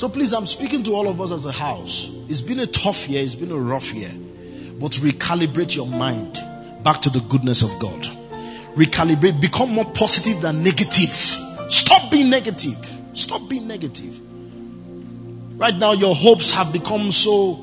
[0.01, 2.11] So please, I'm speaking to all of us as a house.
[2.26, 4.09] It's been a tough year, it's been a rough year.
[4.80, 6.42] But recalibrate your mind
[6.82, 8.05] back to the goodness of God.
[8.76, 11.11] Recalibrate, become more positive than negative.
[11.11, 12.78] Stop being negative.
[13.12, 14.18] Stop being negative.
[15.61, 17.62] Right now, your hopes have become so,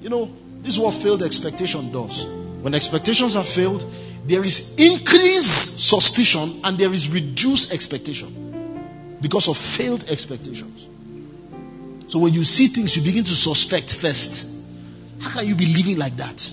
[0.00, 0.32] you know,
[0.62, 2.24] this is what failed expectation does.
[2.62, 3.84] When expectations are failed,
[4.24, 10.75] there is increased suspicion and there is reduced expectation because of failed expectations.
[12.08, 14.68] So when you see things, you begin to suspect first.
[15.20, 16.52] How can you be living like that?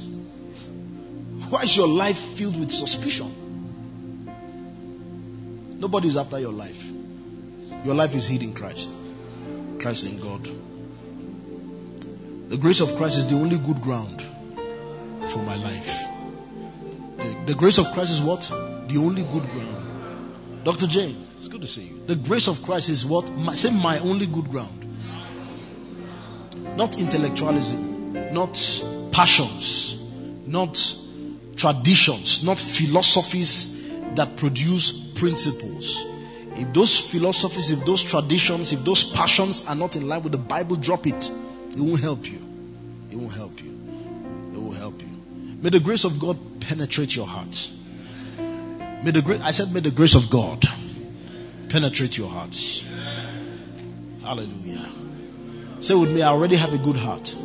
[1.49, 3.31] Why is your life filled with suspicion?
[5.79, 6.89] Nobody is after your life.
[7.85, 8.93] Your life is hid in Christ.
[9.79, 10.47] Christ in God.
[12.49, 16.05] The grace of Christ is the only good ground for my life.
[17.17, 18.41] The, the grace of Christ is what?
[18.87, 20.63] The only good ground.
[20.63, 20.87] Dr.
[20.87, 22.05] J, it's good to see you.
[22.05, 23.29] The grace of Christ is what?
[23.31, 24.82] My, say, my only good ground.
[26.75, 28.53] Not intellectualism, not
[29.11, 30.03] passions,
[30.47, 30.73] not
[31.55, 36.05] traditions, not philosophies that produce principles.
[36.55, 40.37] If those philosophies, if those traditions, if those passions are not in line with the
[40.37, 41.29] Bible, drop it.
[41.71, 42.39] It won't help you.
[43.11, 43.71] It won't help you.
[44.53, 45.07] It will help you.
[45.61, 47.69] May the grace of God penetrate your heart.
[49.03, 50.63] May the great I said, may the grace of God
[51.69, 52.85] penetrate your hearts.
[54.21, 55.02] Hallelujah.
[55.83, 57.35] Say with me, I already have a good heart.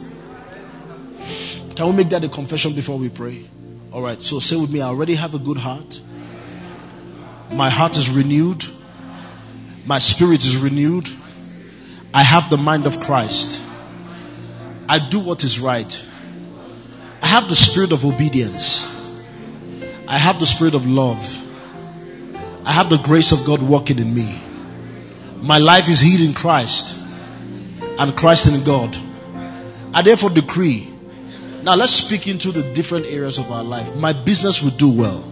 [1.75, 3.45] Can we make that a confession before we pray?
[3.93, 4.23] All right.
[4.23, 6.01] So say with me, I already have a good heart.
[7.51, 8.65] My heart is renewed.
[9.87, 11.09] My spirit is renewed.
[12.15, 13.61] I have the mind of Christ.
[14.89, 16.01] I do what is right.
[17.21, 18.87] I have the spirit of obedience.
[20.07, 21.19] I have the spirit of love.
[22.65, 24.41] I have the grace of God working in me.
[25.43, 26.98] My life is hid in Christ
[27.99, 28.97] and Christ in God.
[29.93, 30.89] I therefore decree.
[31.63, 33.97] Now let's speak into the different areas of our life.
[33.97, 35.25] My business will do well.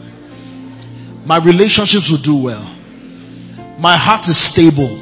[1.24, 2.70] My relationships will do well.
[3.78, 5.00] My heart is stable.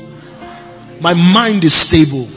[1.01, 2.29] My mind is stable.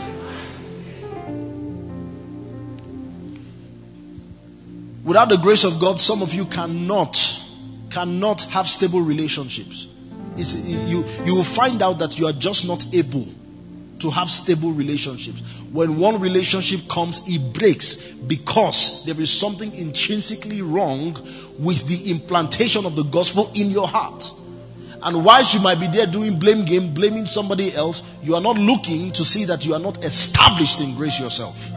[5.04, 7.18] Without the grace of God, some of you cannot,
[7.90, 9.88] cannot have stable relationships.
[10.36, 13.26] You, you will find out that you are just not able
[14.00, 15.42] to have stable relationships.
[15.72, 21.14] When one relationship comes, it breaks because there is something intrinsically wrong
[21.60, 24.32] with the implantation of the gospel in your heart.
[25.02, 28.58] And whilst you might be there doing blame game, blaming somebody else, you are not
[28.58, 31.72] looking to see that you are not established in grace yourself.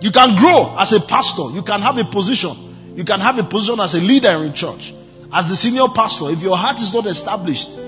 [0.00, 1.50] You can grow as a pastor.
[1.54, 2.52] You can have a position.
[2.94, 4.92] You can have a position as a leader in church.
[5.32, 7.78] As the senior pastor, if your heart is not established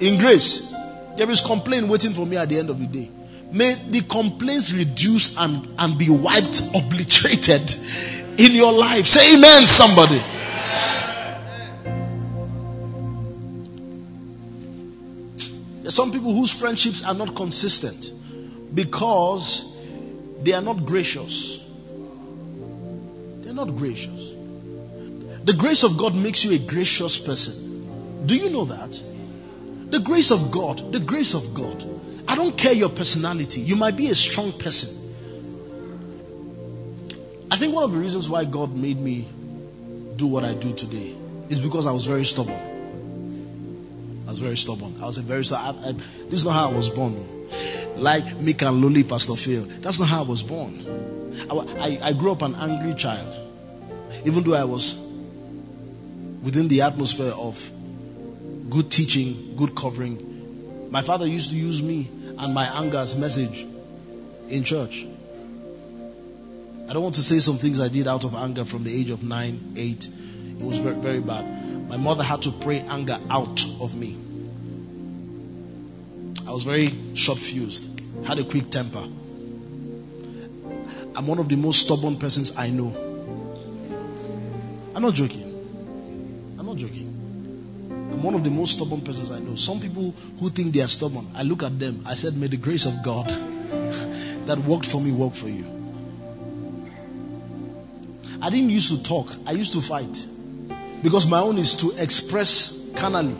[0.00, 0.71] in grace,
[1.16, 3.10] there is complaint waiting for me at the end of the day.
[3.52, 7.74] May the complaints reduce and, and be wiped, obliterated
[8.38, 9.06] in your life.
[9.06, 10.22] Say amen, somebody.
[15.82, 18.12] There's some people whose friendships are not consistent
[18.74, 19.76] because
[20.42, 21.62] they are not gracious.
[23.40, 24.32] They're not gracious.
[25.44, 28.26] The grace of God makes you a gracious person.
[28.26, 29.11] Do you know that?
[29.92, 31.84] The grace of God, the grace of God.
[32.26, 33.60] I don't care your personality.
[33.60, 34.88] You might be a strong person.
[37.50, 39.28] I think one of the reasons why God made me
[40.16, 41.14] do what I do today
[41.50, 42.56] is because I was very stubborn.
[44.26, 44.94] I was very stubborn.
[45.02, 45.44] I was a very.
[45.52, 47.14] I, I, this is not how I was born.
[47.98, 49.64] Like Mick and Loli, Pastor Phil.
[49.82, 51.36] That's not how I was born.
[51.50, 53.36] I, I, I grew up an angry child.
[54.24, 54.98] Even though I was
[56.42, 57.71] within the atmosphere of
[58.72, 60.90] good teaching, good covering.
[60.90, 62.08] My father used to use me
[62.38, 63.66] and my anger as message
[64.48, 65.06] in church.
[66.88, 69.10] I don't want to say some things I did out of anger from the age
[69.10, 70.08] of nine, eight.
[70.58, 71.44] It was very, very bad.
[71.88, 74.16] My mother had to pray anger out of me.
[76.46, 79.04] I was very short fused, had a quick temper.
[81.14, 82.96] I'm one of the most stubborn persons I know.
[84.94, 85.52] I'm not joking
[86.62, 87.11] I'm not joking.
[88.22, 89.56] One of the most stubborn persons I know.
[89.56, 92.56] Some people who think they are stubborn, I look at them, I said, May the
[92.56, 93.26] grace of God
[94.46, 95.66] that worked for me work for you.
[98.40, 100.26] I didn't used to talk, I used to fight.
[101.02, 103.34] Because my own is to express carnally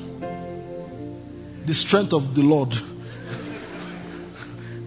[1.64, 2.70] the strength of the Lord.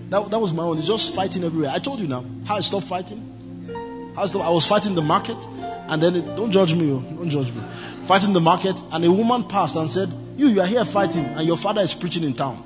[0.09, 0.77] that, that was my own.
[0.77, 1.71] It's just fighting everywhere.
[1.73, 4.11] I told you now how I stopped fighting.
[4.15, 5.37] How I, stopped, I was fighting the market,
[5.87, 6.91] and then don't judge me.
[6.91, 7.61] Oh, don't judge me
[8.05, 11.45] fighting the market, and a woman passed and said, You, you are here fighting, and
[11.45, 12.63] your father is preaching in town.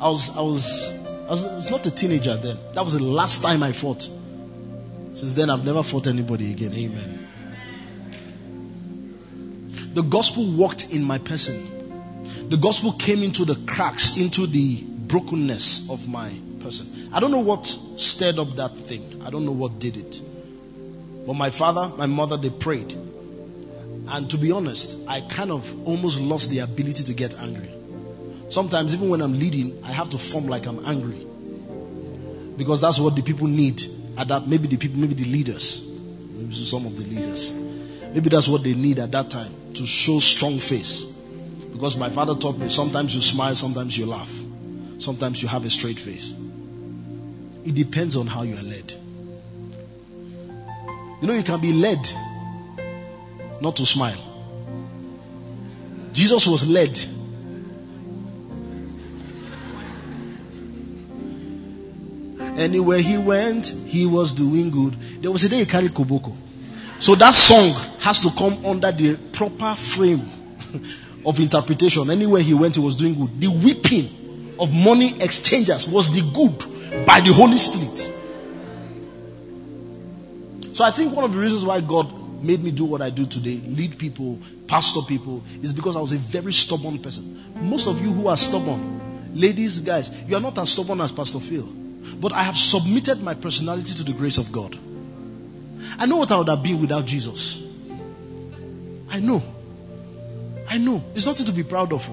[0.00, 0.92] I was, I was,
[1.26, 2.58] I was, I was not a teenager then.
[2.74, 4.02] That was the last time I fought.
[5.14, 6.74] Since then, I've never fought anybody again.
[6.74, 7.28] Amen.
[9.94, 12.50] The gospel walked in my person.
[12.50, 17.08] The gospel came into the cracks, into the brokenness of my person.
[17.14, 19.22] I don't know what stirred up that thing.
[19.24, 20.20] I don't know what did it.
[21.26, 22.92] But my father, my mother, they prayed.
[24.08, 27.70] And to be honest, I kind of almost lost the ability to get angry.
[28.48, 31.26] Sometimes, even when I'm leading, I have to form like I'm angry.
[32.56, 33.82] Because that's what the people need.
[34.16, 35.86] At that, maybe the people, maybe the leaders,
[36.32, 37.52] maybe some of the leaders.
[38.14, 41.04] Maybe that's what they need at that time to show strong face.
[41.72, 44.32] Because my father taught me sometimes you smile, sometimes you laugh,
[44.96, 46.34] sometimes you have a straight face.
[47.66, 48.94] It depends on how you are led.
[51.20, 51.98] You know, you can be led
[53.60, 54.22] not to smile.
[56.12, 56.98] Jesus was led.
[62.58, 64.94] Anywhere he went, he was doing good.
[65.22, 66.34] There was a day he carried Koboko.
[66.98, 70.20] So that song has to come under the proper frame
[71.26, 72.08] of interpretation.
[72.10, 73.38] Anywhere he went, he was doing good.
[73.38, 78.15] The weeping of money exchangers was the good by the Holy Spirit.
[80.76, 83.24] So I think one of the reasons why God made me do what I do
[83.24, 87.42] today, lead people, pastor people, is because I was a very stubborn person.
[87.62, 89.00] Most of you who are stubborn,
[89.34, 91.66] ladies, guys, you are not as stubborn as Pastor Phil.
[92.20, 94.76] But I have submitted my personality to the grace of God.
[95.98, 97.66] I know what I would have been without Jesus.
[99.08, 99.42] I know.
[100.68, 101.02] I know.
[101.14, 102.06] It's nothing to be proud of.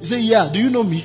[0.00, 1.04] You say, Yeah, do you know me?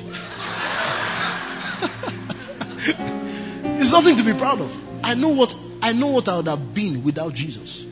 [3.78, 4.74] it's nothing to be proud of.
[5.04, 7.84] I know what I know what I would have been without Jesus.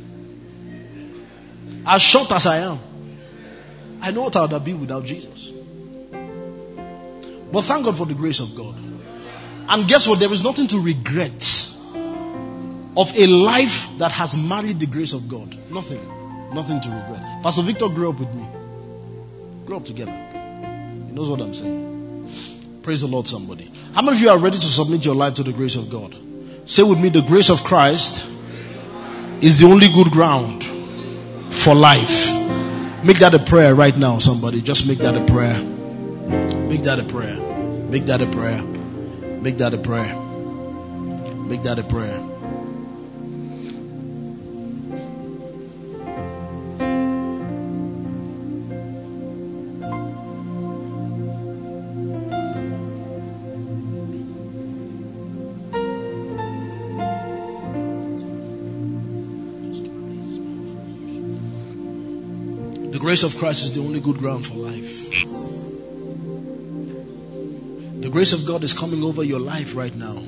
[1.85, 2.79] As short as I am,
[4.01, 5.51] I know what I would have been without Jesus.
[7.53, 8.77] But thank God for the grace of God.
[9.69, 10.21] And guess what?
[10.21, 11.67] There is nothing to regret
[12.97, 15.57] of a life that has married the grace of God.
[15.71, 16.01] Nothing.
[16.55, 17.43] Nothing to regret.
[17.43, 18.47] Pastor Victor grew up with me.
[19.67, 20.13] Grew up together.
[20.13, 21.89] He knows what I'm saying.
[22.83, 23.71] Praise the Lord, somebody.
[23.95, 26.15] How many of you are ready to submit your life to the grace of God?
[26.71, 28.31] Say with me, the grace of Christ
[29.43, 30.63] is the only good ground
[31.53, 32.31] for life.
[33.05, 34.63] Make that a prayer right now, somebody.
[34.63, 35.61] Just make that a prayer.
[36.69, 37.35] Make that a prayer.
[37.91, 38.63] Make that a prayer.
[38.63, 40.15] Make that a prayer.
[41.49, 42.30] Make that a prayer.
[63.11, 65.11] Grace of Christ is the only good ground for life.
[68.01, 70.23] The grace of God is coming over your life right now.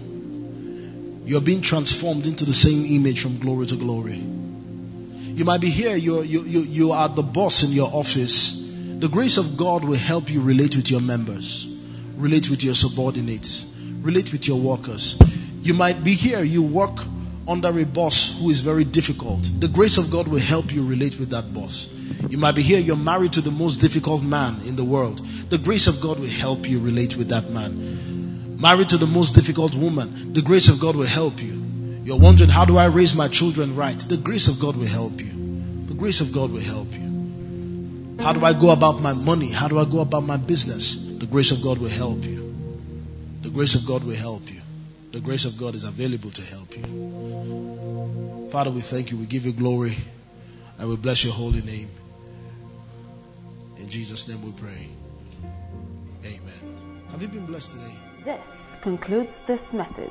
[1.24, 4.16] You're being transformed into the same image from glory to glory.
[4.16, 8.74] You might be here, you're, you, you, you are the boss in your office.
[8.98, 11.72] The grace of God will help you relate with your members,
[12.16, 15.22] relate with your subordinates, relate with your workers.
[15.62, 16.98] You might be here, you work
[17.46, 19.48] under a boss who is very difficult.
[19.60, 21.91] The grace of God will help you relate with that boss.
[22.28, 25.18] You might be here, you're married to the most difficult man in the world.
[25.50, 28.56] The grace of God will help you relate with that man.
[28.58, 31.62] Married to the most difficult woman, the grace of God will help you.
[32.04, 33.98] You're wondering, how do I raise my children right?
[33.98, 35.30] The grace of God will help you.
[35.86, 38.16] The grace of God will help you.
[38.22, 39.50] How do I go about my money?
[39.50, 40.94] How do I go about my business?
[41.18, 42.54] The grace of God will help you.
[43.42, 44.60] The grace of God will help you.
[45.10, 48.48] The grace of God is available to help you.
[48.50, 49.16] Father, we thank you.
[49.16, 49.96] We give you glory
[50.82, 51.88] and we bless your holy name.
[53.78, 54.88] In Jesus' name we pray.
[56.24, 57.04] Amen.
[57.12, 57.94] Have you been blessed today?
[58.24, 58.44] This
[58.82, 60.10] concludes this message.